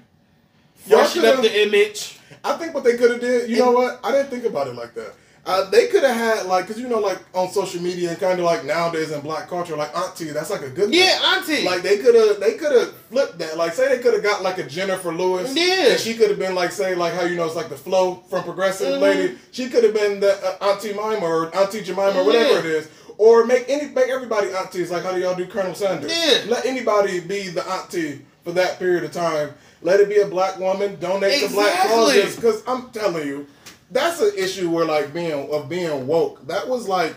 [0.75, 2.19] freshen up the image.
[2.43, 3.99] I think what they could have did, you know what?
[4.03, 5.13] I didn't think about it like that.
[5.43, 8.37] Uh, they could have had like, cause you know, like on social media and kind
[8.37, 10.93] of like nowadays in black culture, like auntie, that's like a good thing.
[10.93, 11.63] Yeah, auntie.
[11.65, 13.57] Like they could have, they could have flipped that.
[13.57, 15.51] Like say they could have got like a Jennifer Lewis.
[15.55, 15.93] Yeah.
[15.93, 18.17] And she could have been like, say like how you know it's like the Flo
[18.29, 19.01] from Progressive Mhm.
[19.01, 19.37] Lady.
[19.51, 22.59] She could have been the uh, Auntie Mima or Auntie Jemima or whatever Yeah.
[22.59, 22.89] it is.
[23.17, 26.11] Or make any make everybody aunties like how do y'all do Colonel Sanders?
[26.15, 26.51] Yeah.
[26.51, 29.55] Let anybody be the auntie for that period of time.
[29.81, 30.97] Let it be a black woman.
[30.99, 32.35] Donate to black causes.
[32.35, 33.47] Because I'm telling you,
[33.89, 36.45] that's an issue where like being of being woke.
[36.47, 37.15] That was like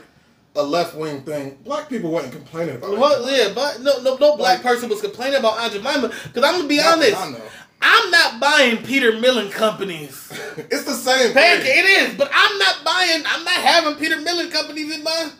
[0.56, 1.58] a left wing thing.
[1.64, 3.36] Black people weren't complaining about Well, it.
[3.48, 6.08] yeah, but no, no, no black Like- person was complaining about Aunt Jemima.
[6.08, 7.40] Because I'm gonna be honest, I know.
[7.86, 10.32] I'm not buying Peter Millen companies.
[10.56, 11.78] It's the same Pancake, thing.
[11.84, 13.22] it is, but I'm not buying.
[13.26, 15.30] I'm not having Peter Millen companies in my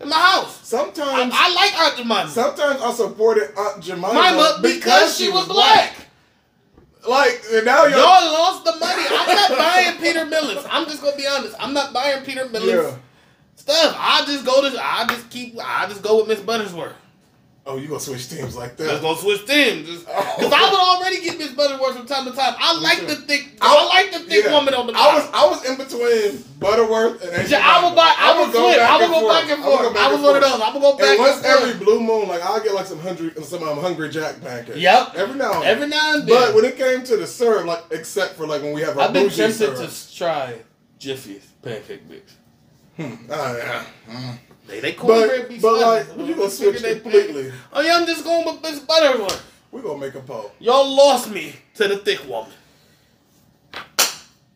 [0.00, 0.60] in my house.
[0.66, 2.28] Sometimes, I like Aunt Jemima.
[2.28, 5.94] sometimes I supported Aunt Jemima Jemima because, she was black.
[7.08, 9.02] Like now y'all, Y'all lost the money.
[9.10, 10.66] I'm not buying Peter Millins.
[10.70, 11.54] I'm just gonna be honest.
[11.58, 12.96] I'm not buying Peter Millins yeah.
[13.56, 13.96] stuff.
[13.98, 14.78] I just go to.
[14.78, 15.56] I just keep.
[15.62, 16.92] I just go with Miss Buttersworth.
[17.66, 18.86] Oh, you gonna switch teams like that.
[18.86, 19.06] Let's that?
[19.06, 19.86] go switch teams.
[19.86, 20.50] Because Oh.
[20.52, 22.54] I would already get Miss Butterworth from time to time.
[22.58, 23.48] I like the thick.
[23.60, 24.52] I- I, like the thick Yeah.
[24.52, 25.28] woman on the I was.
[25.32, 28.14] I was in between Butterworth and Yeah, I would buy.
[28.18, 28.78] I would flip.
[28.80, 29.94] I would and go back and I would go forth.
[29.94, 30.60] back I was and one of those.
[30.60, 32.98] I would go back And and once every blue moon, like I'll get like some
[32.98, 34.78] hundred hungry some um, hungry jack pancakes.
[34.78, 35.12] Yep.
[35.16, 36.38] Every now and Every now and then.
[36.40, 39.04] But when it came to the syrup, like except for like when we have our
[39.08, 40.54] I've been tempted to try
[40.98, 42.32] Jiffy's pancake mix.
[42.96, 43.14] Hmm.
[43.30, 43.84] Oh, yeah.
[44.10, 44.38] Mm.
[44.70, 47.50] They they cornbread But be but like you I'm gonna switch completely.
[47.50, 49.46] pay- Oh yeah, I'm just going with Miss Butterworth.
[49.72, 52.52] We gonna make a poll Y'all lost me to the thick woman.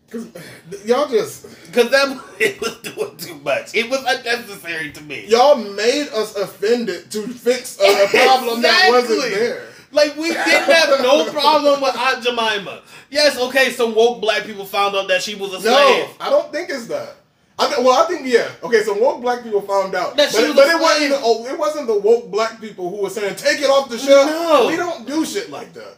[0.07, 0.27] because
[0.85, 3.75] y'all just Cause that it was doing too much.
[3.75, 5.27] It was unnecessary to me.
[5.27, 9.67] y'all made us offended to fix a, a problem that wasn't there.
[9.93, 12.83] Like we didn't have no problem with Aunt Jemima.
[13.11, 15.65] Yes, okay, some woke black people found out that she was a slave.
[15.71, 17.15] No, I don't think it's that.
[17.59, 18.49] I th- well, I think yeah.
[18.65, 21.11] Okay, so woke black people found out, That but, was but it wasn't.
[21.11, 23.99] The, oh, it wasn't the woke black people who were saying take it off the
[23.99, 24.27] shelf.
[24.29, 24.67] No.
[24.67, 25.97] we don't do shit like that.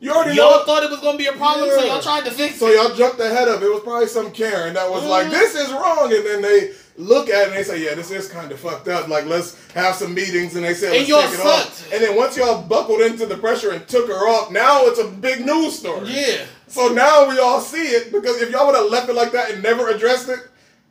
[0.00, 0.64] You already Y'all know.
[0.64, 2.76] thought it was gonna be a problem, so y'all tried to fix So it.
[2.76, 3.66] y'all jumped ahead of it.
[3.66, 5.30] It was probably some Karen that was like, Mhm.
[5.30, 8.28] "This is wrong," and then they look at it and they say, "Yeah, this is
[8.28, 9.08] kind of fucked up.
[9.08, 12.14] Like, let's have some meetings." And they said, And "Let's take it off." And then
[12.16, 15.76] once y'all buckled into the pressure and took her off, now it's a big news
[15.80, 16.08] story.
[16.08, 16.44] Yeah.
[16.68, 19.50] So now we all see it because if y'all would have left it like that
[19.50, 20.38] and never addressed it,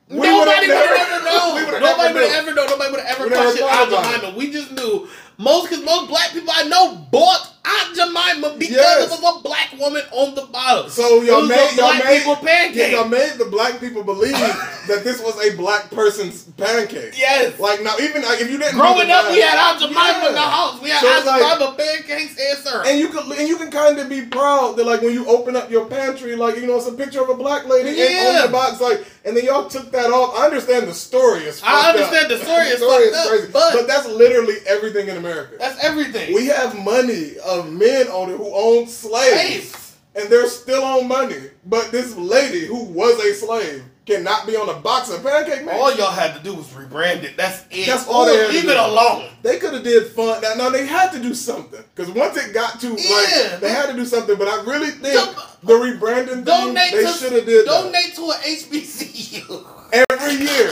[0.10, 1.56] we Nobody would have ever known.
[1.56, 2.65] we Nobody would have ever known.
[2.70, 4.22] Nobody would have ever We never questioned thought Aunt.
[4.24, 4.38] Jemima.
[4.38, 9.10] We just knew most because most black people I know bought Aunt Jemima because Yes.
[9.21, 10.89] was a black woman on the bottom.
[10.89, 12.75] So y'all made y'all black made people pancake.
[12.77, 14.32] yeah, y'all made the black people believe
[14.88, 17.13] that this was a black person's pancake.
[17.17, 17.60] Yes.
[17.60, 20.27] Like now, even like, if you didn't Growing up, we had Aunt Jemima Yeah.
[20.30, 20.82] in the house.
[20.82, 22.86] We had So Aunt like- Jemima pancakes and syrup.
[22.88, 25.56] And you can and you can kind of be proud that like when you open
[25.56, 28.45] up your pantry, like you know, it's a picture of a black lady and on
[28.45, 30.39] the box, like, and then y'all took that off.
[30.39, 31.62] I understand the story is.
[31.65, 32.39] I understand up.
[32.39, 35.56] the story is fucked up, but- that's literally everything in America.
[35.60, 36.34] That's everything.
[36.34, 39.98] we have money uh, of men on it who owned slaves, Slaves.
[40.15, 41.50] and they're still on money.
[41.65, 45.78] But this lady who was a slave cannot be on a box of pancake mix.
[45.78, 47.36] All y'all had to do was rebrand it.
[47.36, 47.88] That's it.
[47.88, 48.70] That's all they had to Leave do.
[48.70, 49.30] it alone.
[49.43, 50.41] They could have did fun.
[50.41, 53.15] Now, now they had to do something because once it got to Yeah.
[53.52, 54.38] like they had to do something.
[54.38, 58.32] But I really think Jump- the rebranding thing they should have did that donate to
[58.32, 59.65] an HBCU.
[60.10, 60.72] every year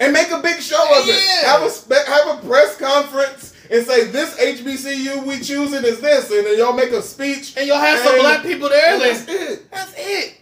[0.00, 1.20] and make a big show of it.
[1.44, 6.46] Have a have a press conference and say this HBCU we choosing is this, and
[6.46, 8.94] then y'all make a speech And y'all have some black people there.
[8.94, 9.70] and that's it.
[9.70, 10.40] that's it.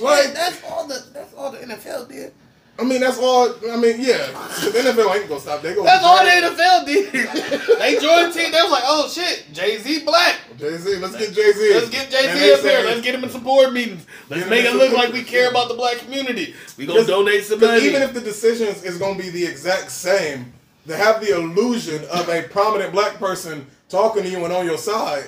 [0.00, 2.32] Like- that's all the that's all the NFL did.
[2.78, 3.54] I mean that's all.
[3.70, 4.26] I mean yeah,
[4.60, 5.62] the NFL ain't gonna stop.
[5.62, 7.12] They gonna That's all the NFL did.
[7.78, 8.52] they joined team.
[8.52, 10.40] They was like, oh shit, Jay Z black.
[10.58, 11.74] Jay Z, let's get Jay Z.
[11.74, 12.82] Let's get Jay Z up here.
[12.84, 14.04] Let's get him in some board meetings.
[14.28, 16.54] Let's make it look like we care about the black community.
[16.76, 17.82] We gonna donate some money.
[17.86, 20.52] even if the decisions is to be the exact same,
[20.86, 24.78] to have the illusion of a prominent black person talking to you and on your
[24.78, 25.24] side,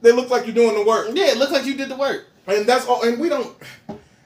[0.00, 1.08] they look like you're doing the work.
[1.12, 2.26] yeah, it looks like you did the work.
[2.46, 3.02] And that's all.
[3.02, 3.56] And we don't.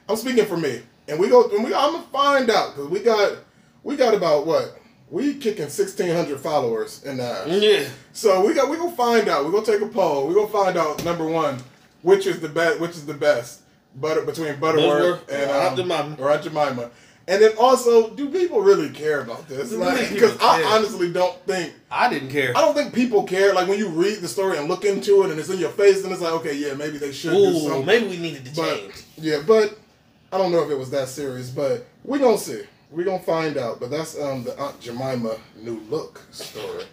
[0.09, 0.83] I'm speaking for me.
[1.09, 1.48] And we go.
[1.51, 1.75] And we.
[1.75, 3.38] I'm gonna find out because we got.
[3.83, 4.79] We got about what?
[5.11, 7.48] We kicking 1,600 followers in that.
[7.48, 7.88] Yeah.
[8.12, 8.70] So we got.
[8.70, 9.44] We gonna find out.
[9.44, 10.29] We gonna take a poll.
[10.29, 11.59] We gonna find out number one,
[12.03, 12.79] which is the best.
[12.81, 13.62] Which is the best.
[13.94, 16.16] Butter between Butterworth Butterworth and or um, Aunt Jemima.
[16.18, 16.90] or Aunt Jemima.
[17.28, 19.70] And then also, do people really care about this?
[19.70, 22.52] Do Like, because I honestly don't think I didn't care.
[22.56, 23.54] I don't think people care.
[23.54, 26.02] Like when you read the story and look into it, and it's in your face,
[26.02, 27.87] and it's like, okay, yeah, maybe they should do Ooh, something.
[27.87, 28.94] maybe we needed to But change.
[29.16, 29.78] yeah, but
[30.32, 31.48] I don't know if it was that serious.
[31.50, 32.62] But we gonna see.
[32.90, 33.78] We gonna find out.
[33.78, 36.85] But that's um the Aunt Jemima new look story.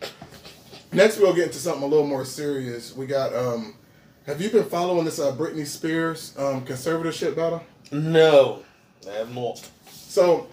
[0.92, 2.96] Next, we'll get into something a little more serious.
[2.96, 3.76] We got um.
[4.26, 7.64] Have you been following this uh, Britney Spears um, conservatorship battle?
[7.92, 8.62] No,
[9.10, 9.68] I have not.
[10.10, 10.48] So,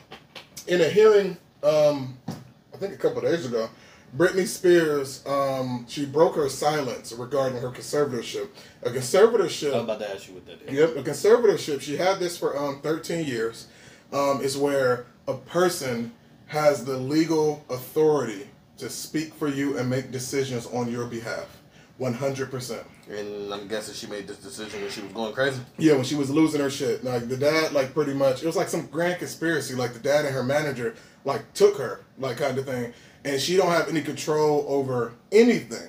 [0.67, 3.71] in a hearing, um, I think a couple days ago,
[4.15, 8.51] Britney Spears, um, she broke her silence regarding her conservatorship.
[8.83, 9.73] A conservatorship.
[9.73, 10.75] I'm about to ask you what that is.
[10.75, 11.81] Yep, a conservatorship.
[11.81, 13.69] She had this for um, 13 years.
[14.13, 16.13] Um, is where a person
[16.49, 21.63] has the legal authority to speak for you and make decisions on your behalf.
[21.99, 22.85] 100%.
[23.09, 25.61] And I'm guessing she made this decision when she was going crazy.
[25.79, 28.57] Yeah, when she was losing her shit, like the dad, like pretty much, it was
[28.57, 29.75] like some grand conspiracy.
[29.75, 32.93] Like the dad and her manager, like took her, like kind of thing,
[33.25, 35.89] and she don't have any control over anything,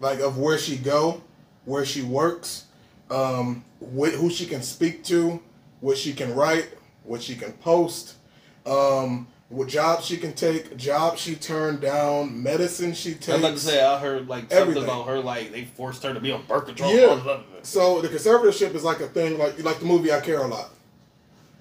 [0.00, 1.22] like of where she go,
[1.66, 2.64] where she works,
[3.10, 5.42] um, wh- who she can speak to,
[5.80, 6.70] what she can write,
[7.04, 8.14] what she can post,
[8.64, 13.28] um, what jobs she can take, jobs she turned down, medicine she takes.
[13.28, 14.84] I'm about to say I heard like something Everything.
[14.84, 16.92] about her like they forced her to be on birth control.
[16.94, 17.06] Yeah.
[17.06, 17.66] all this other shit.
[17.66, 20.70] So the conservatorship is like a thing, like like the movie I Care a Lot.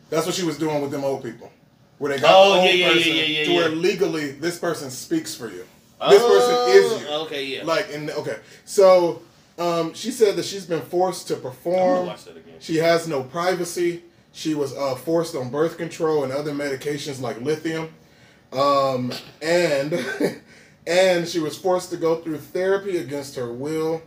[0.09, 1.51] That's what she was doing with them old people,
[1.97, 4.31] where they got Oh, the old yeah, yeah, yeah, person yeah, yeah, to where legally
[4.31, 5.65] this person speaks for you.
[6.09, 7.07] This person is you.
[7.09, 7.63] Oh, Okay, yeah.
[7.63, 9.21] Like and okay, so
[9.57, 12.07] um, she said that she's been forced to perform.
[12.07, 12.55] watch that again.
[12.59, 14.03] She has no privacy.
[14.36, 17.88] She was uh, forced on birth control and other medications like lithium,
[18.51, 19.93] um, and
[20.88, 24.01] and she was forced to go through therapy against her will.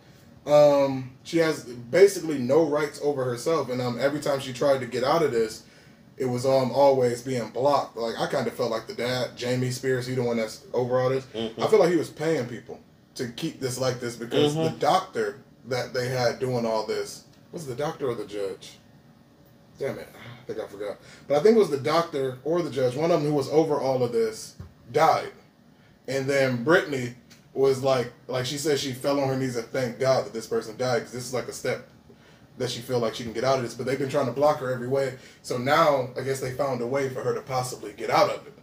[0.46, 4.86] Um, she has basically no rights over herself, and um, every time she tried to
[4.86, 5.62] get out of this,
[6.18, 7.96] it was um always being blocked.
[7.96, 11.00] Like I kind of felt like the dad, Jamie Spears, he the one that's over
[11.00, 11.24] all this.
[11.34, 11.58] Mhm.
[11.58, 12.78] I feel like he was paying people
[13.14, 14.72] to keep this like this because Mhm.
[14.74, 18.72] the doctor that they had doing all this was the doctor or the judge.
[19.78, 20.08] Damn it,
[20.52, 20.96] think I forgot.
[21.28, 22.96] But I think it was the doctor or the judge.
[22.96, 24.56] One of them who was over all of this
[24.92, 25.32] died,
[26.08, 27.14] and then Britney
[27.54, 30.46] was like, like she said, she fell on her knees and thanked God that this
[30.46, 31.88] person died because this is like a step
[32.56, 33.74] that she feel like she can get out of this.
[33.74, 35.16] But they've been trying to block her every way.
[35.42, 38.46] So now I guess they found a way for her to possibly get out of
[38.46, 38.54] it,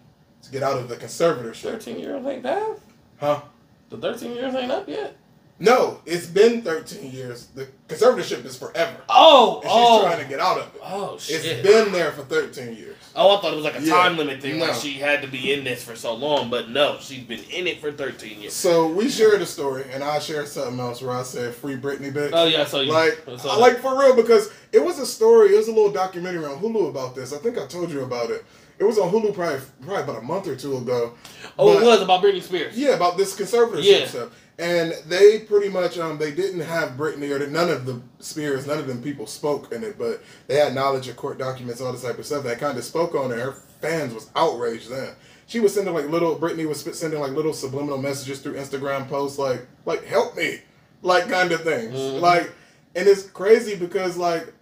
[0.44, 2.78] to get out of the conservatorship, Thirteen years ain't bad.
[3.20, 3.42] huh?
[3.90, 5.16] The thirteen years ain't up yet.
[5.58, 7.46] No, it's been 13 years.
[7.56, 8.98] The conservatorship is forever.
[9.08, 10.82] Oh, And she's oh, trying to get out of it.
[10.84, 11.46] oh shit.
[11.46, 12.98] It's been there for 13 years.
[13.16, 13.94] Oh, I thought it was like a Yeah.
[13.94, 14.66] time limit thing, No.
[14.66, 17.68] like she had to be in this for so long, but no, she's been in
[17.68, 18.52] it for 13 years.
[18.52, 22.12] So we shared a story, and I shared something else where I said "Free Britney,
[22.14, 25.00] bitch." Oh yeah, so you like, I saw I like for real because it was
[25.00, 25.54] a story.
[25.54, 27.32] It was a little documentary on Hulu about this.
[27.32, 28.44] I think I told you about it.
[28.78, 31.14] It was on Hulu probably probably about a month or two ago.
[31.58, 32.78] oh, but- it was about Britney Spears.
[32.78, 34.06] Yeah, about this conservatorship Yeah.
[34.08, 34.30] stuff.
[34.58, 38.78] And they pretty much um they didn't have Britney or none of the Spears, none
[38.80, 42.04] of them people spoke in it, but they had knowledge of court documents, all this
[42.04, 42.44] type of stuff.
[42.46, 43.40] That kind of spoke on it.
[43.40, 43.52] Her
[43.82, 45.14] fans was outraged then.
[45.48, 49.38] She was sending like little Britney was sending like little subliminal messages through Instagram posts
[49.38, 50.62] like like help me,
[51.02, 51.94] like kind of things.
[51.94, 52.22] Mhm.
[52.22, 52.52] Like,
[52.96, 54.54] and it's crazy because like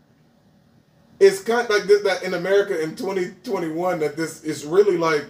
[1.20, 5.26] it's kind of like this, that in America in 2021 that this is really like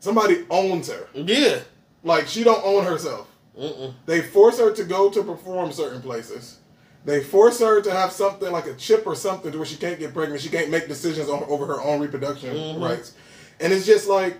[0.00, 1.06] somebody owns her.
[1.14, 1.58] Yeah.
[2.02, 3.28] Like she don't own herself.
[3.58, 3.94] Mm-mm.
[4.06, 6.58] They force her to go to perform certain places.
[7.04, 9.98] They force her to have something like a chip or something to where she can't
[9.98, 10.40] get pregnant.
[10.40, 12.80] She can't make decisions on, over her own reproduction Mhm.
[12.82, 13.12] rights.
[13.60, 14.38] And it's just like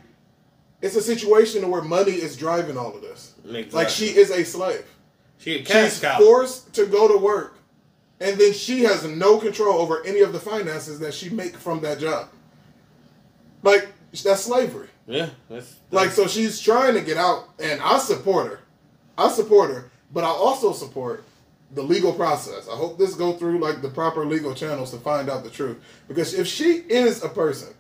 [0.83, 3.33] it's a situation where money is driving all of this.
[3.45, 3.71] Exactly.
[3.73, 4.85] Like she is a slave.
[5.39, 6.19] she a She's cow.
[6.19, 7.55] forced to go to work,
[8.21, 11.81] and then she has no control over any of the finances that she make from
[11.83, 12.29] that job.
[13.62, 13.89] Like
[14.25, 14.89] that's slavery.
[15.07, 15.29] Yeah.
[15.49, 18.61] That's, Like so, she's trying to get out, and I support her.
[19.19, 21.25] I support her, but I also support
[21.75, 22.69] the legal process.
[22.69, 25.79] I hope this go through like the proper legal channels to find out the truth.
[26.09, 27.75] Because if she is a person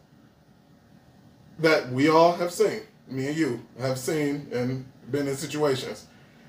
[1.58, 6.06] that we all have seen, me and you have seen and been in situations,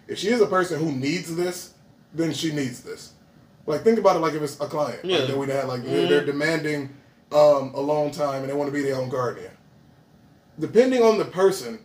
[0.08, 1.74] if she is a person who needs this,
[2.14, 3.14] then she needs this.
[3.66, 5.20] Like think about it like if it's a client Yeah.
[5.20, 6.10] like that we had like they're- Mhm.
[6.10, 6.90] they're demanding
[7.34, 9.52] um, a long time and they want to be their own guardian.
[10.58, 11.80] Depending on the person,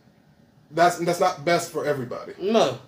[0.70, 2.32] that's that's not best for everybody.
[2.40, 2.78] no.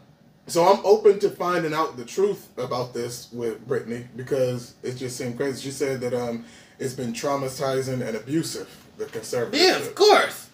[0.47, 5.17] So I'm open to finding out the truth about this with Britney because it just
[5.17, 5.63] seemed crazy.
[5.63, 6.45] She said that um
[6.79, 8.69] it's been traumatizing and abusive,
[8.99, 9.61] the conservative.
[9.61, 10.49] Yeah, of course.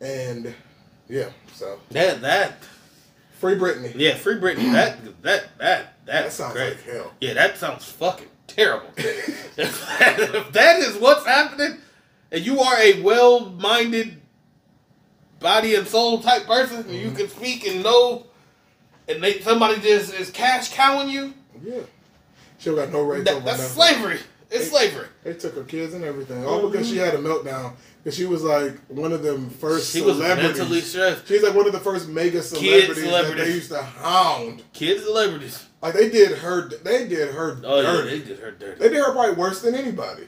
[0.00, 0.54] And
[1.08, 2.54] yeah, so That that
[3.38, 3.92] free Britney.
[3.94, 4.72] yeah, free Britney.
[4.72, 6.70] That that that That that's sounds great.
[6.76, 7.12] like hell.
[7.20, 8.88] Yeah, that sounds fucking terrible.
[8.96, 11.78] if, that, if that is what's happening,
[12.32, 14.20] and you are a well-minded,
[15.38, 18.26] body and soul type person, and you can speak and know,
[19.08, 21.34] and they somebody just is cash cowing you,
[21.64, 21.80] Yeah.
[22.58, 23.94] She got no rights that, that's nothing.
[23.96, 24.18] slavery.
[24.50, 24.70] It's Hey.
[24.88, 25.06] slavery.
[25.24, 27.72] They took her kids and everything, all because she had a meltdown.
[28.02, 31.28] Because she was like one of them first She was mentally stressed.
[31.28, 33.44] She's like one of the first mega celebrities, that celebrities.
[33.46, 34.62] they used to hound.
[34.72, 35.64] Kids, celebrities.
[35.82, 38.80] Like they did her, they did her Oh yeah, they did her dirty.
[38.80, 40.24] They did her probably worse than anybody.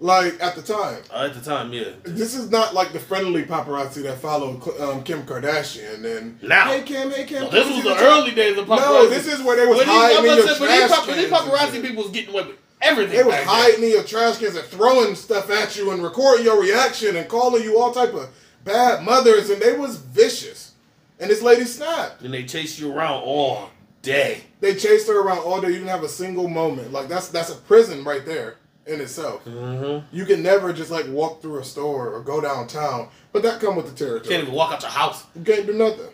[0.00, 1.02] Like at the time.
[1.12, 1.90] Uh, at the time, yeah.
[2.02, 6.66] This is not like the friendly paparazzi that followed um, Kim Kardashian and Now.
[6.66, 7.44] Hey Kim, hey Kim.
[7.44, 8.78] No, this was the early days of paparazzi.
[8.78, 10.86] No, this is where they was When hiding in your about to say, when these,
[10.86, 13.16] trash pap- these cans and paparazzi people was getting away with everything.
[13.16, 13.46] They was then.
[13.46, 17.28] hiding in your trash cans and throwing stuff at you and recording your reaction and
[17.28, 18.28] calling you all type of
[18.64, 20.72] bad mothers and they was vicious.
[21.20, 22.22] And this lady snapped.
[22.22, 23.70] And they chased you around all
[24.02, 24.42] day.
[24.60, 25.68] They chased her around all day.
[25.68, 26.92] You didn't have a single moment.
[26.92, 28.56] Like that's that's a prison right there
[28.86, 29.44] in itself.
[29.44, 30.14] Mm-hmm.
[30.16, 33.08] You can never just like walk through a store or go downtown.
[33.32, 34.28] But that come with the territory.
[34.30, 35.24] Can't even walk out your house.
[35.34, 36.10] You can't do nothing.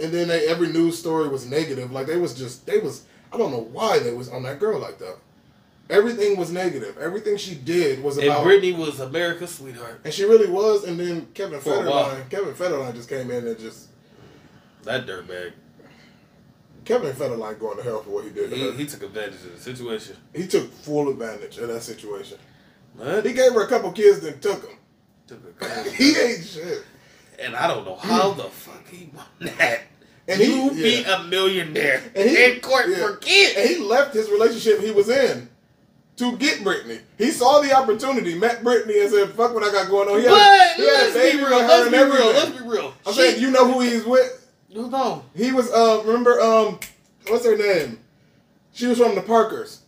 [0.00, 1.90] And then they, every news story was negative.
[1.92, 4.78] Like they was just they was I don't know why they was on that girl
[4.80, 5.16] like that.
[5.90, 6.98] Everything was negative.
[6.98, 8.44] Everything she did was And about.
[8.44, 10.00] Britney was America's sweetheart.
[10.04, 10.84] and she really was.
[10.84, 12.10] And then Kevin For a while.
[12.10, 13.88] Federline, Kevin Federline just came in and just
[14.84, 15.52] That dirtbag.
[16.88, 18.50] Kevin Federline going to hell for what he did.
[18.50, 20.16] He, he took advantage of the situation.
[20.34, 22.38] He took full advantage of that situation.
[22.98, 24.78] Man, He gave her a couple kids, then took them.
[25.26, 26.82] took a he ain't shit.
[27.38, 29.26] And I don't know how the fuck he won
[29.58, 29.82] that.
[30.26, 30.82] And he- you yeah.
[30.82, 32.96] beat a millionaire And he- in court yeah.
[33.06, 33.54] for kids.
[33.58, 35.50] And he left his relationship he was in
[36.16, 37.00] to get Britney.
[37.18, 40.24] He saw the opportunity, met Britney, and said, "Fuck what I got going on." He
[40.26, 41.58] had, but he had a let's be real.
[41.58, 42.26] Let's be real.
[42.32, 42.94] Let's be real.
[43.06, 44.47] I'm She- saying, you know who he's with?
[44.68, 45.24] You know.
[45.34, 45.70] He was.
[45.70, 46.78] Uh, remember, um,
[47.28, 47.98] what's her name?
[48.72, 49.80] She was from the Parkers,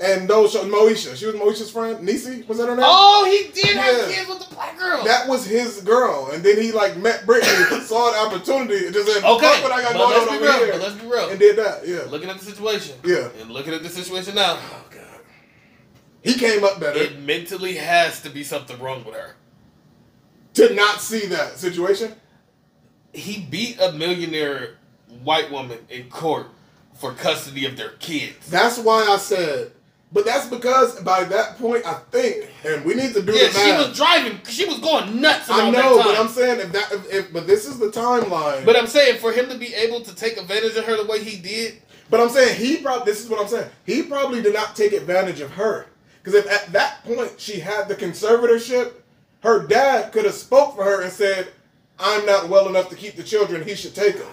[0.00, 1.14] and those Moesha.
[1.16, 2.06] She was Moesha's friend.
[2.06, 2.84] Niecy was that her name?
[2.86, 3.82] Oh, he did Yeah.
[3.82, 5.04] have kids with the black girl.
[5.04, 9.06] That was his girl, and then he like met Britney, saw the opportunity, and just
[9.10, 10.64] said, okay, "Fuck what I got going let's on be over real.
[10.64, 11.28] here," But let's be real.
[11.30, 11.86] and did that.
[11.86, 12.02] Yeah.
[12.10, 12.96] looking at the situation.
[13.04, 13.28] Yeah.
[13.40, 15.00] And looking at the situation now, Oh god.
[16.22, 19.36] He came up better it mentally has to be something wrong with her.
[20.54, 22.14] to not see that situation.
[23.14, 24.76] He beat a millionaire
[25.22, 26.46] white woman in court
[26.94, 28.50] for custody of their kids.
[28.50, 29.72] That's why I said.
[30.12, 33.72] But that's because by that point, I think, and we need to do Yeah, she
[33.72, 34.38] was driving.
[34.46, 35.50] She was going nuts.
[35.50, 36.16] I know, but.
[36.16, 38.64] I'm saying if that, if, if but this is the timeline.
[38.64, 41.22] But I'm saying for him to be able to take advantage of her the way
[41.22, 43.06] he did, But I'm saying he probably.
[43.06, 43.68] This is what I'm saying.
[43.84, 45.86] He probably did not take advantage of her
[46.22, 48.92] because if at that point she had the conservatorship,
[49.42, 51.48] her dad could have spoke for her and said,
[51.98, 53.64] "I'm not well enough to keep the children.
[53.64, 54.26] He should take them."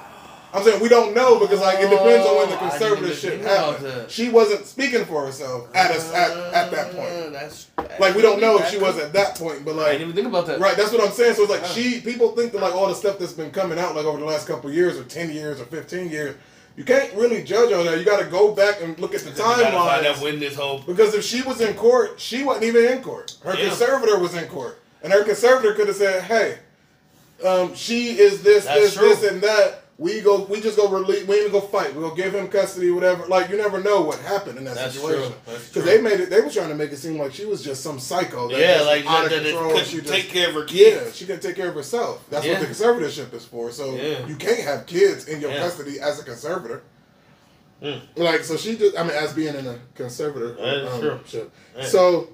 [0.54, 3.42] I'm saying we don't know because like it depends on when the Oh, I conservatorship
[3.42, 4.12] happened.
[4.12, 7.32] She wasn't speaking for herself at us at, at that Uh, point.
[7.32, 7.68] That's
[8.00, 10.16] Like we don't know if she was at that point, but I like didn't even
[10.16, 10.60] think about that.
[10.60, 11.36] Right, that's what I'm saying.
[11.36, 13.96] So it's like she people think that like all the stuff that's been coming out
[13.96, 16.36] like over the last couple of years or ten years or fifteen years,
[16.76, 17.98] you can't really judge on that.
[17.98, 20.40] You got to go back and look at the Because you gotta find out timeline.
[20.42, 23.36] this whole Because if she was in court, she wasn't even in court.
[23.46, 23.70] Her Yeah.
[23.70, 26.58] conservator was in court, and her conservator could have said, "Hey,
[27.46, 29.10] um, she is this, That's this, true.
[29.10, 31.28] this, and that." We go, we just go release.
[31.28, 31.94] We even go fight.
[31.94, 33.28] We go give him custody, whatever.
[33.28, 35.32] Like you never know what happened in that That's situation.
[35.46, 36.32] Because they made it.
[36.32, 38.50] They were trying to make it seem like she was just some psycho.
[38.50, 39.78] that yeah, like out that, of that, control.
[39.78, 41.16] She could just- take care of her yeah, kids.
[41.18, 42.26] she can take care of herself.
[42.32, 42.54] That's Yeah.
[42.54, 43.72] what the conservatorship is for.
[43.72, 44.26] So Yeah.
[44.26, 45.60] you can't have kids in your Yeah.
[45.60, 46.82] custody as a conservator.
[47.84, 48.02] Mm.
[48.16, 50.56] Like so, she just I mean, as being in a conservator.
[50.56, 51.52] That's um, true.
[51.78, 51.86] Yeah.
[51.86, 52.30] So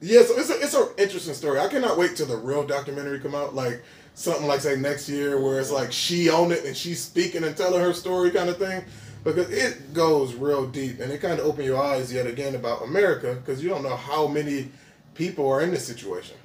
[0.00, 1.60] yeah, so it's a it's an interesting story.
[1.60, 3.54] I cannot wait till the real documentary come out.
[3.54, 3.82] Like
[4.14, 7.56] something like say next year, where it's like she own it and she's speaking and
[7.56, 8.84] telling her story, kind of thing.
[9.24, 12.82] Because it goes real deep and it kind of open your eyes yet again about
[12.82, 14.68] America because you don't know how many
[15.14, 16.36] people are in this situation.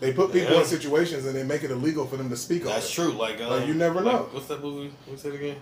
[0.00, 0.60] They put people Yeah.
[0.60, 3.12] in situations and they make it illegal for them to speak on That's true.
[3.12, 4.28] Like, um, Like, you never like, know.
[4.32, 4.92] What's that movie?
[5.06, 5.56] What's it again?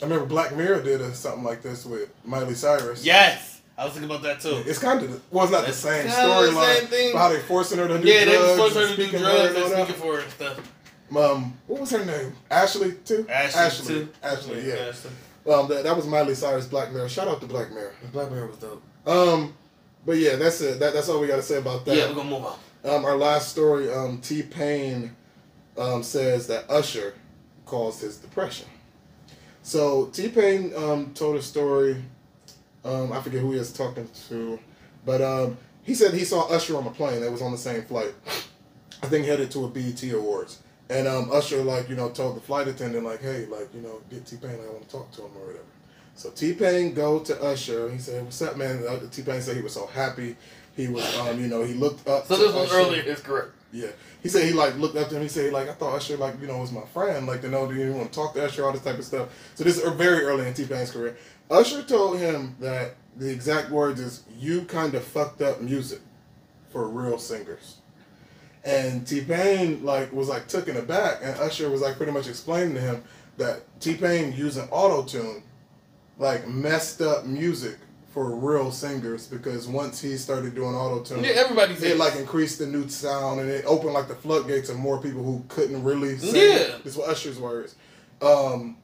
[0.00, 3.04] I remember Black Mirror did a, something like this with Miley Cyrus.
[3.04, 4.62] Yes, I was thinking about that too.
[4.66, 6.74] It's kind of well, it's not It's the same storyline.
[6.78, 7.12] same thing.
[7.12, 9.02] but How they forcing her to do yeah, drugs, Yeah, they forcing her to do
[9.02, 10.72] speaking drugs her and and speaking for her and stuff.
[11.12, 11.18] that.
[11.18, 12.32] Um, what was her name?
[12.50, 13.24] Ashley too.
[13.28, 13.94] Ashley, Ashley.
[13.94, 14.08] too.
[14.22, 14.68] Ashley.
[14.68, 14.74] Yeah.
[14.74, 15.10] Ashley.
[15.50, 17.08] Um, that, that was Miley Cyrus Black Mirror.
[17.08, 17.94] Shout out to Black Mirror.
[18.12, 18.82] Black Mirror was dope.
[19.06, 19.54] Um,
[20.04, 20.78] but yeah, that's it.
[20.80, 21.96] That, that's all we got to say about that.
[21.96, 22.58] Yeah, we're gonna move on.
[22.84, 25.14] Um, our last story, um, T Pain
[25.78, 27.14] um, says that Usher
[27.64, 28.66] caused his depression.
[29.62, 32.02] So T Pain um, told a story.
[32.84, 34.58] Um, I forget who he was talking to,
[35.04, 37.82] but um, he said he saw Usher on the plane that was on the same
[37.82, 38.14] flight.
[39.02, 42.40] I think headed to a BET Awards, and um, Usher like you know told the
[42.40, 45.22] flight attendant like, hey, like you know get T Pain, I want to talk to
[45.22, 45.64] him or whatever.
[46.14, 47.90] So T Pain go to Usher.
[47.90, 50.36] He said, "What's up, man?" Uh, T Pain said he was so happy.
[50.76, 52.26] He was, um, you know, he looked up.
[52.26, 52.80] So this was Usher.
[52.80, 53.02] earlier.
[53.02, 53.50] It's correct.
[53.72, 53.90] Yeah.
[54.22, 55.22] He said he like looked up to him.
[55.22, 57.26] He said like I thought Usher like you know was my friend.
[57.26, 59.28] Like to know do you want to talk to Usher all this type of stuff.
[59.54, 61.16] So this is very early in T Pain's career.
[61.50, 66.00] Usher told him that the exact words is you kind of fucked up music
[66.70, 67.78] for real singers.
[68.64, 72.74] And T Pain like was like taken aback, and Usher was like pretty much explaining
[72.74, 73.04] to him
[73.36, 75.42] that T Pain using auto tune
[76.18, 77.78] like messed up music
[78.10, 82.58] for real singers because once he started doing auto tune, Yeah, everybody's it like increased
[82.58, 86.16] the new sound and it opened like the floodgates of more people who couldn't really
[86.18, 86.34] sing.
[86.34, 86.76] Yeah.
[86.84, 87.74] it's was Usher's words.
[88.22, 88.76] Um,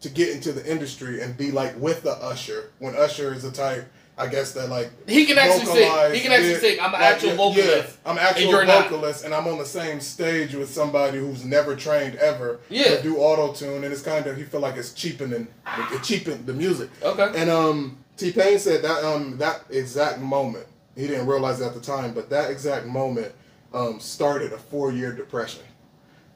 [0.00, 3.50] to get into the industry and be like with the Usher when Usher is a
[3.50, 6.14] type, I guess that like He can actually sing.
[6.14, 6.78] He can actually sing.
[6.78, 7.98] I'm an like, actual yeah, vocalist.
[8.04, 8.84] Yeah, I'm an actual and you're not.
[8.90, 12.96] vocalist, and I'm on the same stage with somebody who's never trained ever Yeah.
[12.96, 15.48] to do auto tune, and it's kind of he feel like it's cheapening,
[15.92, 16.90] it cheapened the music.
[17.02, 17.30] Okay.
[17.40, 21.74] And um, T Pain said that um that exact moment he didn't realize it at
[21.74, 23.32] the time, but that exact moment
[23.74, 25.62] um started a four year depression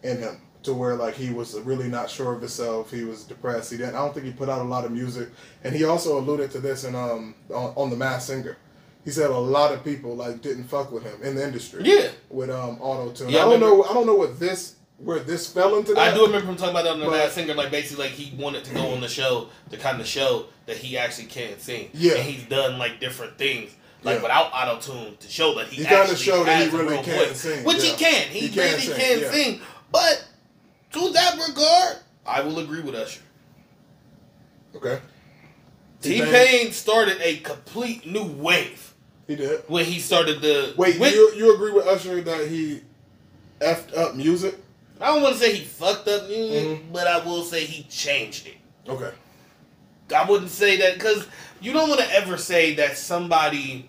[0.02, 2.90] in him to where like he was really not sure of himself.
[2.90, 3.70] He was depressed.
[3.70, 3.94] He didn't.
[3.94, 5.28] I don't think he put out a lot of music,
[5.64, 8.56] and he also alluded to this in um on, on the Masked Singer.
[9.02, 11.80] He said a lot of people like didn't fuck with him in the industry.
[11.84, 12.08] Yeah.
[12.28, 13.30] With um auto tune.
[13.30, 13.84] Yeah, I I don't remember- know.
[13.84, 15.94] I don't know what this where this fell into.
[15.94, 16.12] That.
[16.12, 18.12] I do remember him talking about that on the But- Masked Singer, like basically like
[18.12, 21.60] he wanted to go on the show to kind of show that he actually can't
[21.60, 21.90] sing.
[21.94, 22.14] Yeah.
[22.14, 23.70] And he's done like different things.
[24.02, 24.22] Like Yeah.
[24.22, 27.26] without auto tune to show that he, He actually showed that he really real can
[27.28, 27.40] voice.
[27.40, 28.28] sing, which he can.
[28.28, 29.30] He, He can really sing, can yeah.
[29.30, 29.60] sing.
[29.92, 30.24] But
[30.92, 31.96] to that regard,
[32.26, 33.20] I will agree with Usher.
[34.76, 35.00] Okay.
[36.00, 36.20] T.
[36.22, 38.94] Pain started a complete new wave
[39.26, 39.62] He did.
[39.66, 40.72] when he started the.
[40.76, 42.80] Wait, with- you you agree with Usher that he
[43.60, 44.58] effed up music?
[45.00, 46.92] I don't want to say he fucked up music, Mhm.
[46.92, 48.56] but I will say he changed it.
[48.88, 49.10] Okay.
[50.14, 51.26] I wouldn't say that because
[51.60, 53.88] you don't want to ever say that somebody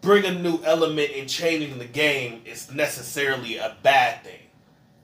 [0.00, 4.40] bring a new element in changing the game is necessarily a bad thing.